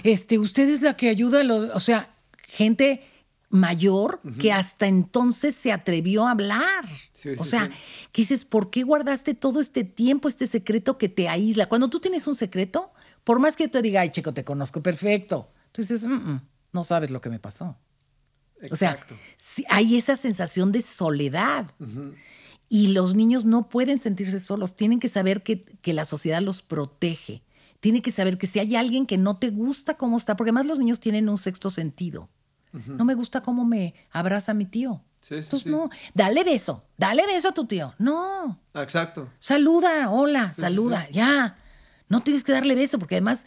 [0.04, 1.42] este, usted es la que ayuda,
[1.74, 2.10] o sea,
[2.50, 3.02] gente
[3.50, 6.84] mayor que hasta entonces se atrevió a hablar.
[7.36, 7.68] o sea,
[8.12, 11.68] que dices, ¿por qué guardaste todo este tiempo, este secreto que te aísla?
[11.68, 12.92] Cuando tú tienes un secreto,
[13.24, 17.10] por más que yo te diga, ay, chico, te conozco perfecto, tú dices, no sabes
[17.10, 17.76] lo que me pasó.
[18.70, 19.16] O sea, Exacto.
[19.36, 21.70] sí, hay esa sensación de soledad.
[22.68, 26.62] Y los niños no pueden sentirse solos, tienen que saber que, que la sociedad los
[26.62, 27.42] protege.
[27.80, 30.66] Tienen que saber que si hay alguien que no te gusta cómo está, porque además
[30.66, 32.28] los niños tienen un sexto sentido.
[32.72, 35.02] No me gusta cómo me abraza mi tío.
[35.20, 35.70] Sí, sí, Entonces, sí.
[35.70, 37.94] no, dale beso, dale beso a tu tío.
[37.98, 39.28] No, Exacto.
[39.38, 41.58] saluda, hola, saluda, ya.
[42.08, 43.44] No tienes que darle beso, porque además,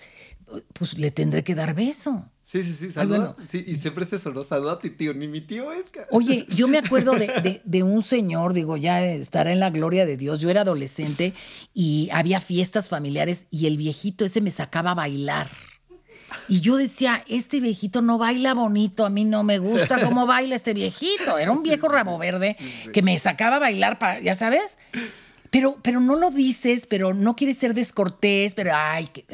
[0.74, 2.30] pues le tendré que dar beso.
[2.44, 3.34] Sí, sí, sí, Ay, saluda.
[3.34, 3.50] bueno.
[3.50, 5.86] Sí, y siempre se sonó, saluda a tu tío, ni mi tío es.
[6.12, 10.06] Oye, yo me acuerdo de, de- de un señor, digo, ya estará en la gloria
[10.06, 10.40] de Dios.
[10.42, 11.34] Yo era adolescente
[11.74, 15.50] y había fiestas familiares y el viejito ese me sacaba a bailar.
[16.48, 20.56] Y yo decía, este viejito no baila bonito, a mí no me gusta cómo baila
[20.56, 21.38] este viejito.
[21.38, 22.56] Era un viejo rabo verde
[22.94, 24.78] que me sacaba a bailar, pa- ya sabes.
[25.50, 29.26] Pero, pero no lo dices, pero no quieres ser descortés, pero ay, que-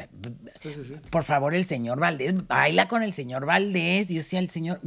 [0.62, 0.96] Sí, sí, sí.
[1.10, 4.10] por favor, el señor Valdés, baila con el señor Valdés.
[4.10, 4.82] Yo decía, el señor,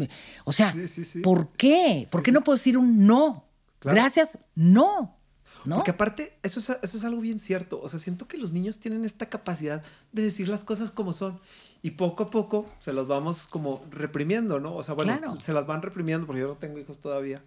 [0.45, 0.75] o sea.
[1.23, 2.07] ¿por qué?
[2.11, 3.47] ¿Por qué no puedo decir un no?
[3.79, 3.97] Claro.
[3.97, 5.17] Gracias, no.
[5.65, 5.77] ¿No?
[5.77, 7.81] Porque aparte, eso es, eso es algo bien cierto.
[7.81, 9.83] O sea, siento que los niños tienen esta capacidad
[10.13, 11.41] de decir las cosas como son.
[11.83, 14.75] Y poco a poco se los vamos como reprimiendo, ¿no?
[14.75, 15.41] O sea, bueno, Claro.
[15.41, 17.43] se las van reprimiendo porque yo no tengo hijos todavía.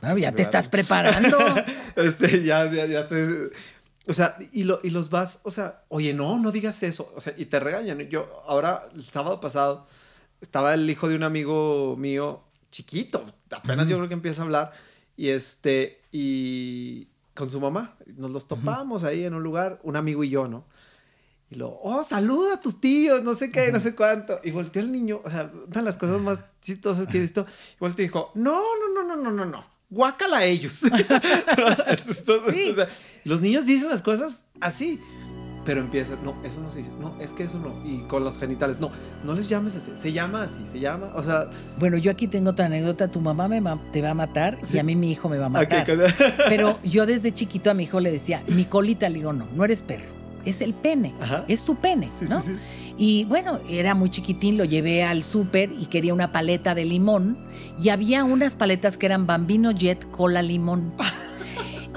[0.00, 1.38] Bueno, ya te estás preparando.
[1.96, 3.50] Este, ya, ya, ya estoy.
[4.06, 7.12] O sea, y, lo, y los vas, o sea, oye, no, no digas eso.
[7.14, 7.98] O sea, y te regañan.
[8.08, 9.86] Yo, ahora, el sábado pasado,
[10.40, 14.72] estaba el hijo de un amigo mío, chiquito, apenas yo creo que empieza a hablar,
[15.16, 20.24] y este, y con su mamá, nos los topamos ahí en un lugar, un amigo
[20.24, 20.64] y yo, ¿no?
[21.50, 24.40] Y luego, oh, saluda a tus tíos, no sé qué, no sé cuánto.
[24.44, 27.44] Y volteó el niño, o sea, una de las cosas más chistosas que he visto.
[27.74, 29.64] Y volteó y dijo, no, no, no, no, no, no, no.
[29.88, 30.82] Guácala a ellos.
[31.88, 32.70] Entonces, Sí.
[32.70, 32.88] o sea,
[33.24, 35.00] los niños dicen las cosas así.
[35.70, 37.72] Pero empiezan, no, eso no se dice, no, es que eso no.
[37.88, 38.90] Y con los genitales, no,
[39.24, 41.46] no les llames así, se llama así, se llama, o sea,
[41.78, 43.06] Bueno, yo aquí tengo otra anécdota.
[43.06, 45.46] Tu mamá me ma- te va a matar y a mí mi hijo me va
[45.46, 45.86] a matar.
[46.48, 49.64] Pero yo desde chiquito a mi hijo le decía, mi colita, le digo, no, no
[49.64, 50.10] eres perro,
[50.44, 51.44] es el pene, Ajá.
[51.46, 52.40] es tu pene, sí, ¿no?
[52.42, 52.56] sí.
[52.98, 57.38] Y bueno, era muy chiquitín, lo llevé al súper y quería una paleta de limón
[57.80, 60.92] y había unas paletas que eran Bambino Jet Cola Limón.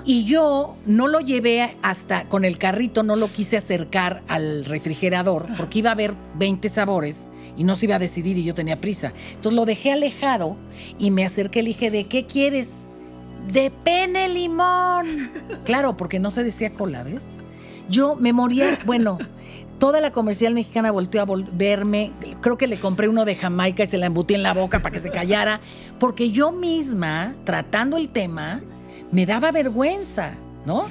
[0.06, 5.46] Y yo no lo llevé hasta con el carrito, no lo quise acercar al refrigerador
[5.56, 8.82] porque iba a haber 20 sabores y no se iba a decidir y yo tenía
[8.82, 9.14] prisa.
[9.30, 10.58] Entonces lo dejé alejado
[11.00, 12.86] y me acerqué y le dije, ¿de qué quieres?
[13.52, 15.08] De pene limón.
[15.64, 17.22] Claro, porque no se decía cola, ¿ves?
[17.88, 19.18] Yo me moría, bueno,
[19.80, 22.12] toda la comercial mexicana volteó a verme.
[22.42, 24.94] Creo que le compré uno de Jamaica y se la embutí en la boca para
[24.94, 25.62] que se callara,
[26.00, 28.62] porque yo misma, tratando el tema,
[29.14, 30.34] me daba vergüenza,
[30.66, 30.88] ¿no?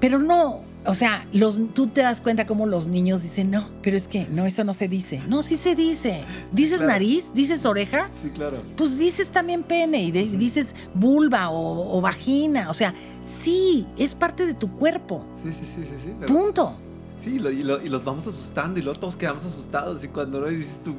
[0.00, 3.96] Pero no, o sea, los, tú te das cuenta cómo los niños dicen, no, pero
[3.96, 5.22] es que no, eso no se dice.
[5.28, 6.24] No, sí se dice.
[6.52, 6.92] ¿Dices claro.
[6.92, 7.30] nariz?
[7.34, 8.10] ¿Dices oreja?
[8.22, 8.62] Sí, claro.
[8.76, 12.68] Pues dices también pene y de- dices vulva o, o vagina.
[12.68, 12.92] O sea,
[13.22, 15.24] sí, es parte de tu cuerpo.
[15.42, 16.12] Sí, sí, sí, sí, sí.
[16.20, 16.74] pero- Punto.
[17.18, 20.40] Sí, lo- y, lo- y los vamos asustando y luego todos quedamos asustados y cuando
[20.40, 20.94] no dices tú,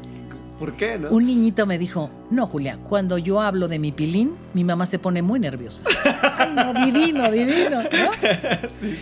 [0.60, 1.10] ¿por qué, no?
[1.10, 5.00] Un niñito me dijo, no, Julia, cuando yo hablo de mi pilín, mi mamá se
[5.00, 5.84] pone muy nerviosa.
[6.38, 7.84] Ay, no, divino, divino.
[7.84, 7.88] ¿no?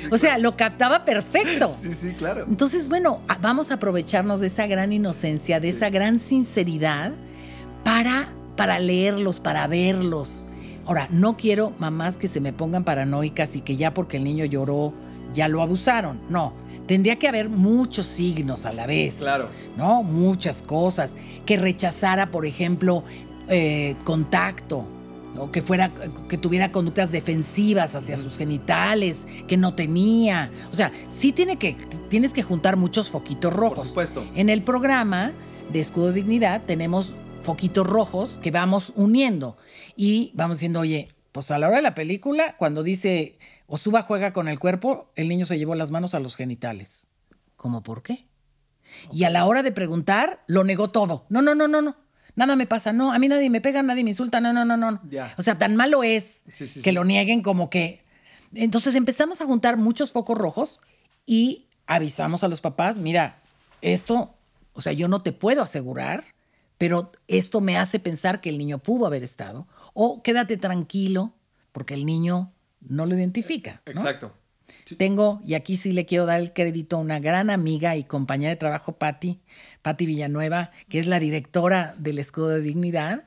[0.11, 1.75] o sea, lo captaba perfecto.
[1.81, 2.45] Sí, sí, claro.
[2.47, 7.11] Entonces, bueno, vamos a aprovecharnos de esa gran inocencia, de esa gran sinceridad
[7.83, 10.47] para, para leerlos, para verlos.
[10.85, 14.45] Ahora, no quiero mamás que se me pongan paranoicas y que ya porque el niño
[14.45, 14.93] lloró,
[15.33, 16.19] ya lo abusaron.
[16.29, 16.53] No,
[16.87, 19.17] tendría que haber muchos signos a la vez.
[19.17, 19.49] Claro.
[19.77, 20.03] ¿No?
[20.03, 21.15] Muchas cosas.
[21.45, 23.03] Que rechazara, por ejemplo,
[23.47, 24.85] eh, contacto.
[25.35, 25.51] ¿no?
[25.51, 25.91] Que fuera,
[26.29, 30.51] que tuviera conductas defensivas hacia sus genitales, que no tenía.
[30.71, 31.75] O sea, sí tiene que,
[32.09, 33.77] tienes que juntar muchos foquitos rojos.
[33.77, 34.25] Por supuesto.
[34.35, 35.33] En el programa
[35.71, 39.57] de Escudo de Dignidad tenemos foquitos rojos que vamos uniendo
[39.95, 43.37] y vamos diciendo, oye, pues a la hora de la película, cuando dice
[43.67, 47.07] Osuba juega con el cuerpo, el niño se llevó las manos a los genitales.
[47.55, 48.27] ¿Cómo por qué?
[49.11, 51.25] Y a la hora de preguntar, lo negó todo.
[51.29, 51.95] No, no, no, no, no.
[52.35, 54.75] Nada me pasa, no, a mí nadie me pega, nadie me insulta, no, no, no,
[54.75, 54.99] no.
[55.09, 55.33] Ya.
[55.37, 56.95] O sea, tan malo es Sí, sí, que sí.
[56.95, 58.03] lo nieguen como que...
[58.53, 60.79] Entonces empezamos a juntar muchos focos rojos
[61.25, 63.41] y avisamos a los papás, mira,
[63.81, 64.35] esto,
[64.73, 66.23] o sea, yo no te puedo asegurar,
[66.77, 69.67] pero esto me hace pensar que el niño pudo haber estado.
[69.93, 71.33] O quédate tranquilo,
[71.71, 72.52] porque el niño
[72.87, 73.81] no lo identifica.
[73.85, 73.91] ¿no?
[73.91, 74.33] Exacto.
[74.97, 78.49] Tengo, y aquí sí le quiero dar el crédito a una gran amiga y compañera
[78.49, 79.39] de trabajo, Patti,
[79.81, 83.23] Patti Villanueva, que es la directora del Escudo de Dignidad.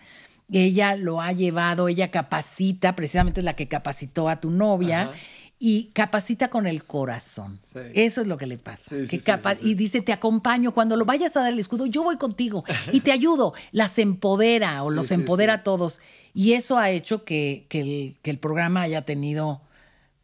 [0.50, 5.02] Ella lo ha llevado, ella capacita, precisamente es la que capacitó a tu novia.
[5.02, 5.12] Ajá.
[5.58, 7.60] Y capacita con el corazón.
[7.72, 7.80] Sí.
[7.94, 8.90] Eso es lo que le pasa.
[8.90, 9.58] Sí, que sí.
[9.62, 13.00] Y dice, te acompaño, cuando lo vayas a dar el escudo, yo voy contigo y
[13.00, 13.54] te ayudo.
[13.72, 16.00] Las empodera o los empodera a todos.
[16.34, 19.62] Y eso ha hecho que, que el, que el programa haya tenido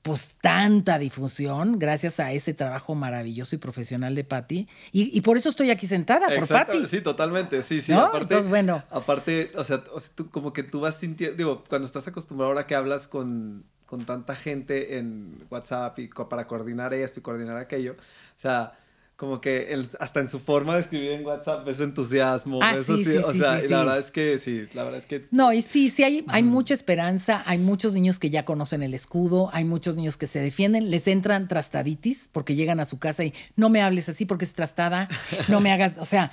[0.02, 4.68] pues tanta difusión gracias a ese trabajo maravilloso y profesional de Patti.
[4.90, 6.86] Y, y por eso estoy aquí sentada, por Patti.
[6.86, 7.62] Sí, totalmente.
[7.62, 7.92] Sí, sí.
[7.92, 8.00] ¿No?
[8.00, 8.82] Aparte, Entonces, bueno.
[8.90, 12.50] Aparte, o sea, o sea, tú como que tú vas sintiendo, digo, cuando estás acostumbrado
[12.50, 17.58] ahora que hablas con, con tanta gente en WhatsApp y para coordinar esto y coordinar
[17.58, 18.72] aquello, o sea,
[19.16, 22.86] como que el- hasta en su forma de escribir en WhatsApp ves entusiasmo, Ah, ves
[22.86, 25.60] sí, o sea, y la verdad es que sí, la verdad es que No, y
[25.60, 29.64] sí, sí, hay, hay mucha esperanza, hay muchos niños que ya conocen el escudo, hay
[29.64, 33.68] muchos niños que se defienden, les entran trastaditis porque llegan a su casa y no
[33.68, 35.06] me hables así porque es trastada,
[35.48, 36.32] no me hagas, o sea,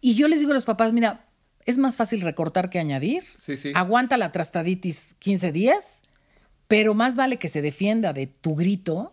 [0.00, 1.24] y yo les digo a los papás, mira,
[1.66, 3.70] es más fácil recortar que añadir, Sí, sí.
[3.76, 6.02] aguanta la trastaditis 15 días,
[6.68, 9.12] pero más vale que se defienda de tu grito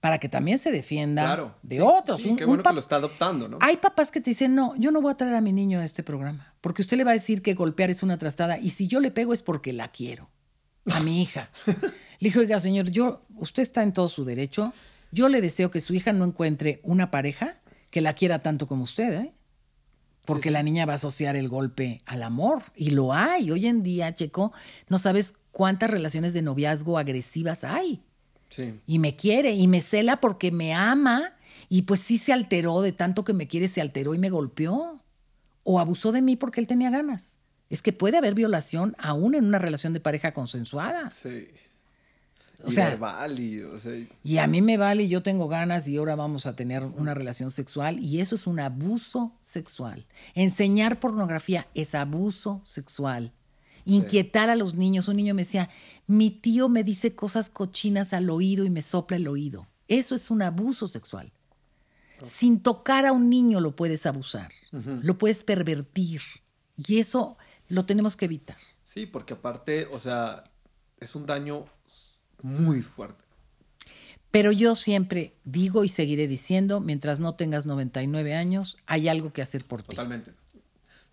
[0.00, 1.54] para que también se defienda claro.
[1.62, 2.20] de Sí, otros.
[2.20, 3.58] Sí, Un- qué bueno que lo está adoptando, ¿no?
[3.60, 5.84] hay papás que te dicen, no, yo no voy a traer a mi niño a
[5.84, 8.88] este programa, porque usted le va a decir que golpear es una trastada y si
[8.88, 10.28] yo le pego es porque la quiero,
[10.90, 11.50] a mi hija.
[11.66, 11.82] le
[12.18, 14.72] dije, oiga, señor, yo, usted está en todo su derecho,
[15.12, 17.56] yo le deseo que su hija no encuentre una pareja
[17.90, 19.32] que la quiera tanto como usted, ¿eh?
[20.24, 22.62] Porque la niña va a asociar el golpe al amor.
[22.76, 23.50] Y lo hay.
[23.50, 24.52] Hoy en día, Checo,
[24.88, 28.02] no sabes cuántas relaciones de noviazgo agresivas hay
[28.48, 28.80] Sí.
[28.86, 31.32] y me quiere y me cela porque me ama
[31.68, 35.00] y pues sí se alteró de tanto que me quiere, se alteró y me golpeó
[35.64, 37.38] o abusó de mí porque él tenía ganas.
[37.70, 41.10] Es que puede haber violación aún en una relación de pareja consensuada.
[41.10, 41.48] Sí.
[42.64, 42.94] O y sea-
[43.38, 46.46] y, o sea, y- Y a mí me vale, yo tengo ganas y ahora vamos
[46.46, 50.06] a tener una relación sexual y eso es un abuso sexual.
[50.34, 53.32] Enseñar pornografía es abuso sexual.
[53.84, 55.08] Inquietar a los niños.
[55.08, 55.68] Un niño me decía,
[56.06, 59.66] mi tío me dice cosas cochinas al oído y me sopla el oído.
[59.88, 61.32] Eso es un abuso sexual.
[62.22, 66.22] Sin tocar a un niño lo puedes abusar, lo puedes pervertir
[66.76, 67.36] y eso
[67.68, 68.56] lo tenemos que evitar.
[68.84, 70.44] Sí, porque aparte, o sea,
[71.00, 71.66] es un daño
[72.42, 73.24] muy fuerte.
[74.30, 79.42] Pero yo siempre digo y seguiré diciendo, mientras no tengas 99 años, hay algo que
[79.42, 79.90] hacer por ti.
[79.90, 80.32] Totalmente.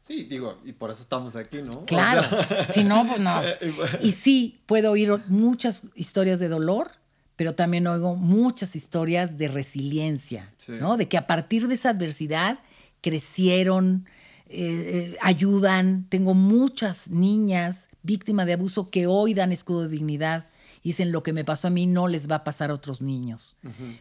[0.02, 1.72] Sí, digo, y por eso estamos aquí, ¿no?
[1.74, 3.42] O Claro, sea, si no, pues no.
[4.02, 6.92] y sí, puedo oír muchas historias de dolor,
[7.36, 10.74] pero también oigo muchas historias de resiliencia, Sí.
[10.80, 10.98] ¿no?
[10.98, 12.60] De que a partir de esa adversidad
[13.02, 14.06] crecieron,
[14.48, 16.06] eh, eh, ayudan.
[16.10, 20.48] Tengo muchas niñas víctimas de abuso que hoy dan escudo de dignidad
[20.82, 23.02] y dicen lo que me pasó a mí no les va a pasar a otros
[23.02, 23.58] niños.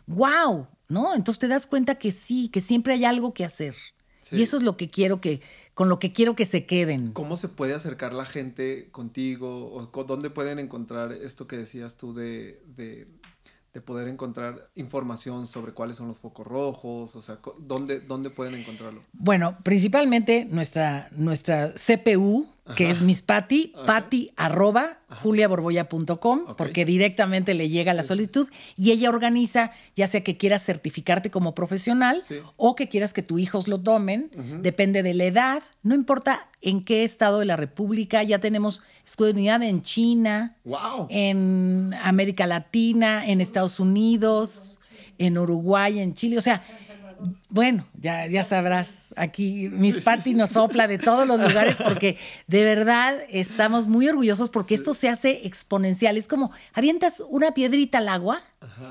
[0.07, 0.69] ¡Wow!
[0.89, 1.15] ¿No?
[1.15, 3.75] Entonces te das cuenta que sí, que siempre hay algo que hacer.
[4.21, 4.37] Sí.
[4.37, 5.41] Y eso es lo que quiero que,
[5.79, 7.13] con lo que quiero que se queden.
[7.13, 9.73] ¿Cómo se puede acercar la gente contigo?
[9.73, 13.07] ¿O co- dónde pueden encontrar esto que decías tú de, de,
[13.73, 17.15] de poder encontrar información sobre cuáles son los focos rojos?
[17.15, 19.03] O sea, ¿dónde, dónde pueden encontrarlo?
[19.13, 23.87] Bueno, principalmente nuestra, nuestra CPU, que es Miss Patty, Ajá.
[23.87, 26.57] patty arroba juliaborboya.com, Ok.
[26.57, 31.55] porque directamente le llega la solicitud y ella organiza, ya sea que quieras certificarte como
[31.55, 32.37] profesional Sí.
[32.57, 34.31] o que quieras que tus hijos lo tomen,
[34.63, 39.29] depende de la edad, no importa en qué estado de la República, ya tenemos escudo
[39.29, 41.07] de unidad en China, ¡Wow!
[41.11, 44.79] en América Latina, en Estados Unidos,
[45.19, 46.39] en Uruguay, en Chile.
[46.39, 46.63] O sea,
[47.49, 52.17] bueno, ya, ya sabrás, aquí Miss Patty nos sopla de todos los lugares porque
[52.47, 56.17] de verdad estamos muy orgullosos porque esto se hace exponencial.
[56.17, 58.43] Es como avientas una piedrita al agua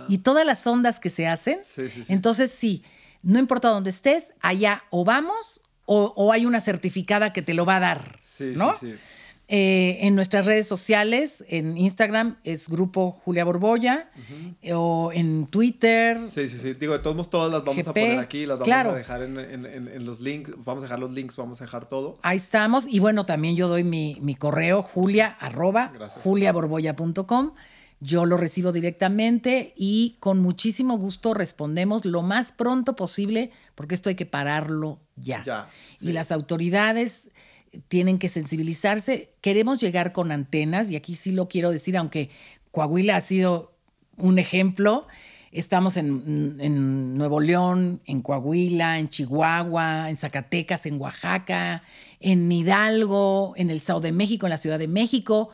[0.10, 1.60] y todas las ondas que se hacen.
[1.66, 2.14] Sí, sí, sí.
[2.14, 2.84] Entonces, sí,
[3.22, 7.66] no importa dónde estés, allá o vamos o, o hay una certificada que te lo
[7.66, 8.18] va a dar.
[8.22, 8.74] Sí, ¿no?
[8.74, 8.96] sí, sí.
[9.50, 14.10] Eh, en nuestras redes sociales, en Instagram es Grupo Julia Borboya,
[14.62, 16.30] eh, o en Twitter.
[16.30, 16.74] Sí, sí, sí.
[16.74, 18.92] Digo, de todos modos, todas las vamos a poner aquí, las vamos claro.
[18.92, 20.52] a dejar en, en- en- en los links.
[20.66, 22.18] Vamos a dejar los links, vamos a dejar todo.
[22.24, 22.86] Ahí estamos.
[22.90, 25.94] Y bueno, también yo doy mi, mi correo, julia, arroba,
[26.24, 27.54] juliaborboya.com.
[28.00, 34.10] Yo lo recibo directamente y con muchísimo gusto respondemos lo más pronto posible, porque esto
[34.10, 35.42] hay que pararlo ya.
[35.44, 35.68] Ya,
[36.00, 37.32] Y las autoridades
[37.88, 39.34] tienen que sensibilizarse.
[39.42, 42.30] Queremos llegar con antenas, y aquí sí lo quiero decir, aunque
[42.72, 43.74] Coahuila ha sido
[44.18, 45.08] un ejemplo.
[45.52, 51.84] Estamos en, en Nuevo León, en Coahuila, en Chihuahua, en Zacatecas, en Oaxaca,
[52.20, 55.50] en Hidalgo, en el Estado de México, en la Ciudad de México,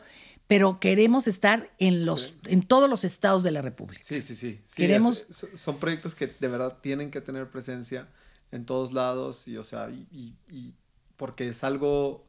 [0.46, 4.02] pero queremos estar en, los, en todos los estados de la República.
[4.02, 4.60] Sí, sí, sí.
[4.64, 8.08] Sí, Queremos- es- son proyectos que de verdad tienen que tener presencia
[8.52, 10.74] en todos lados y, o sea, y
[11.16, 12.24] porque es algo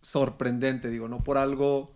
[0.00, 1.94] sorprendente, digo, no por algo,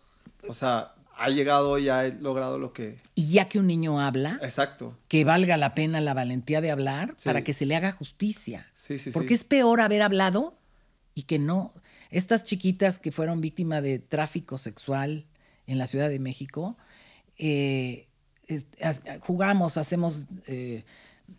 [0.48, 2.96] o sea, ha llegado y ha logrado lo que...
[3.14, 4.96] Y ya que un niño habla, Exacto.
[5.08, 7.28] que valga la pena la valentía de hablar Sí.
[7.28, 8.66] para que se le haga justicia.
[8.74, 10.56] Sí, sí, Porque es peor haber hablado
[11.14, 11.72] y que no.
[12.10, 15.24] Estas chiquitas que fueron víctimas de tráfico sexual
[15.66, 16.76] en la Ciudad de México,
[17.38, 18.06] eh,
[18.46, 18.66] es-
[19.20, 20.84] jugamos, hacemos eh,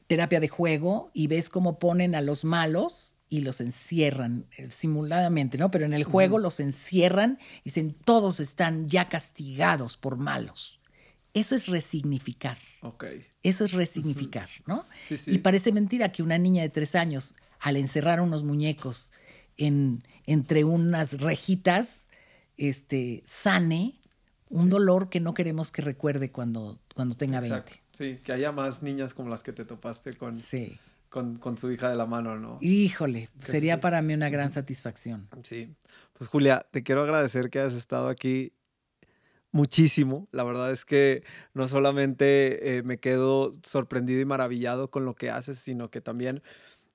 [0.08, 5.58] terapia de juego y ves cómo ponen a los malos y los encierran eh, simuladamente,
[5.58, 5.70] ¿no?
[5.72, 10.80] Pero en el juego los encierran y dicen, todos están ya castigados por malos.
[11.34, 12.58] Eso es resignificar.
[12.82, 13.06] Ok.
[13.44, 14.86] Eso es resignificar, ¿no?
[15.00, 15.32] Sí, sí.
[15.32, 19.12] Y parece mentira que una niña de tres años, al encerrar unos muñecos
[19.58, 22.10] en, entre unas rejitas,
[22.58, 24.00] este, sane
[24.50, 27.58] un dolor que no queremos que recuerde cuando, cuando tenga 20.
[27.58, 27.78] Exacto.
[27.92, 30.80] Sí, que haya más niñas como las que te topaste con, Sí.
[31.10, 32.58] Con, con su hija de la mano, ¿no?
[32.62, 33.82] Híjole, sería sí.
[33.82, 35.30] para mí una gran satisfacción.
[35.44, 35.76] Sí.
[36.14, 38.54] Pues Julia, te quiero agradecer que hayas estado aquí
[39.52, 40.28] muchísimo.
[40.32, 41.24] La verdad es que
[41.54, 46.42] no solamente eh, me quedo sorprendido y maravillado con lo que haces, sino que también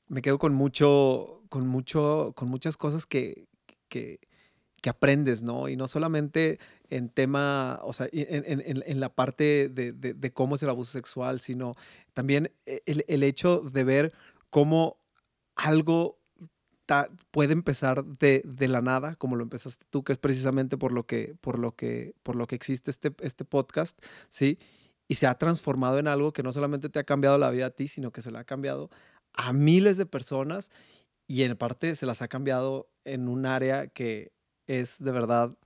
[0.09, 3.47] me quedo con mucho, con mucho, con muchas cosas que,
[3.89, 4.21] que,
[4.81, 5.69] que aprendes, ¿no?
[5.69, 6.59] Y no solamente
[6.97, 10.69] en tema, o sea, en, en- en- la parte de, de- de cómo es el
[10.69, 11.75] abuso sexual, sino
[12.15, 14.13] también e, el, el hecho de ver
[14.51, 14.99] cómo
[15.57, 16.19] algo
[16.87, 20.93] ta- puede empezar de, de la nada, como lo empezaste tú, que es precisamente por
[20.93, 23.99] lo que, por lo que, por lo que existe este, este podcast,
[24.29, 24.59] ¿sí?
[25.09, 27.71] Y se ha transformado en algo que no solamente te ha cambiado la vida a
[27.71, 28.91] ti, sino que se la ha cambiado
[29.35, 30.71] a miles de personas
[31.27, 34.33] y en parte se las ha cambiado en un área que
[34.67, 35.57] es de verdad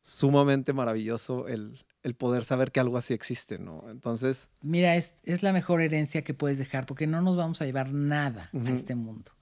[0.00, 3.84] sumamente maravilloso el, el poder saber que algo así existe, ¿no?
[3.90, 7.66] Entonces, Mira, es, es la mejor herencia que puedes dejar porque no nos vamos a
[7.66, 9.32] llevar nada a este mundo.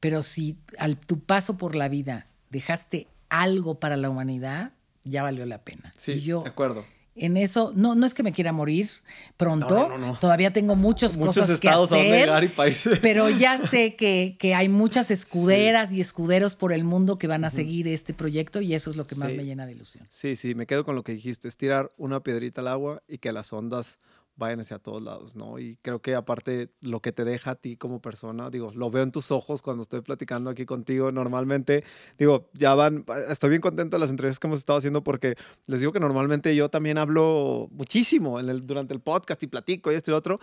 [0.00, 4.72] Pero si al tu paso por la vida dejaste algo para la humanidad,
[5.04, 5.94] ya valió la pena.
[5.96, 6.84] sí, y yo de acuerdo.
[7.16, 8.88] En eso, no, no es que me quiera morir
[9.36, 12.98] pronto, No, no, no, todavía tengo muchas Muchos cosas que estados a llegar y países.
[13.02, 17.44] Pero ya sé que, que hay muchas escuderas y escuderos por el mundo que van
[17.44, 19.36] a seguir este proyecto y eso es lo que más Sí.
[19.36, 20.06] me llena de ilusión.
[20.08, 23.18] Sí, sí, me quedo con lo que dijiste, es tirar una piedrita al agua y
[23.18, 23.98] que las ondas
[24.36, 25.58] vayan hacia todos lados, ¿no?
[25.58, 29.02] Y creo que aparte lo que te deja a ti como persona, digo, lo veo
[29.02, 31.84] en tus ojos cuando estoy platicando aquí contigo, normalmente,
[32.18, 35.36] digo, ya van, estoy bien contento de las entrevistas que hemos estado haciendo porque
[35.66, 39.92] les digo que normalmente yo también hablo muchísimo en el, durante el podcast y platico
[39.92, 40.40] y esto y lo otro,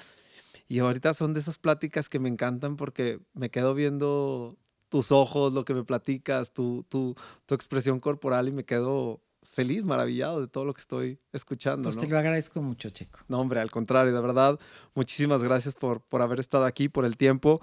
[0.67, 4.57] y ahorita son de esas pláticas que me encantan porque me quedo viendo
[4.89, 7.15] tus ojos, lo que me platicas, tu, tu,
[7.45, 9.21] tu expresión corporal y me quedo
[9.57, 11.81] feliz, maravillado de todo lo que estoy escuchando.
[11.81, 12.03] Pues ¿no?
[12.03, 13.21] te lo agradezco mucho, Checo.
[13.27, 14.59] No, hombre, al contrario, de verdad,
[14.93, 17.59] muchísimas gracias por, por haber estado aquí, por el tiempo.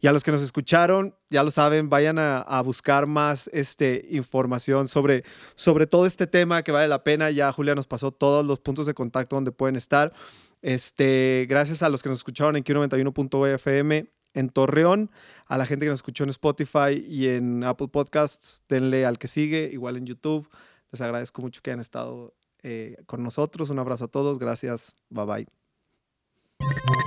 [0.00, 4.08] Y a los que nos escucharon, ya lo saben, vayan a, a buscar más este,
[4.10, 5.22] información sobre,
[5.54, 7.30] sobre todo este tema que vale la pena.
[7.30, 10.12] Ya Julia nos pasó todos los puntos de contacto donde pueden estar.
[10.62, 15.10] Este, gracias a los que nos escucharon en Q91.fm en Torreón,
[15.46, 19.28] a la gente que nos escuchó en Spotify y en Apple Podcasts, denle al que
[19.28, 20.48] sigue, igual en YouTube.
[20.96, 22.32] Les agradezco mucho que hayan estado
[22.62, 23.68] eh, con nosotros.
[23.68, 24.38] Un abrazo a todos.
[24.38, 24.96] Gracias.
[25.10, 25.46] Bye
[26.58, 27.06] bye.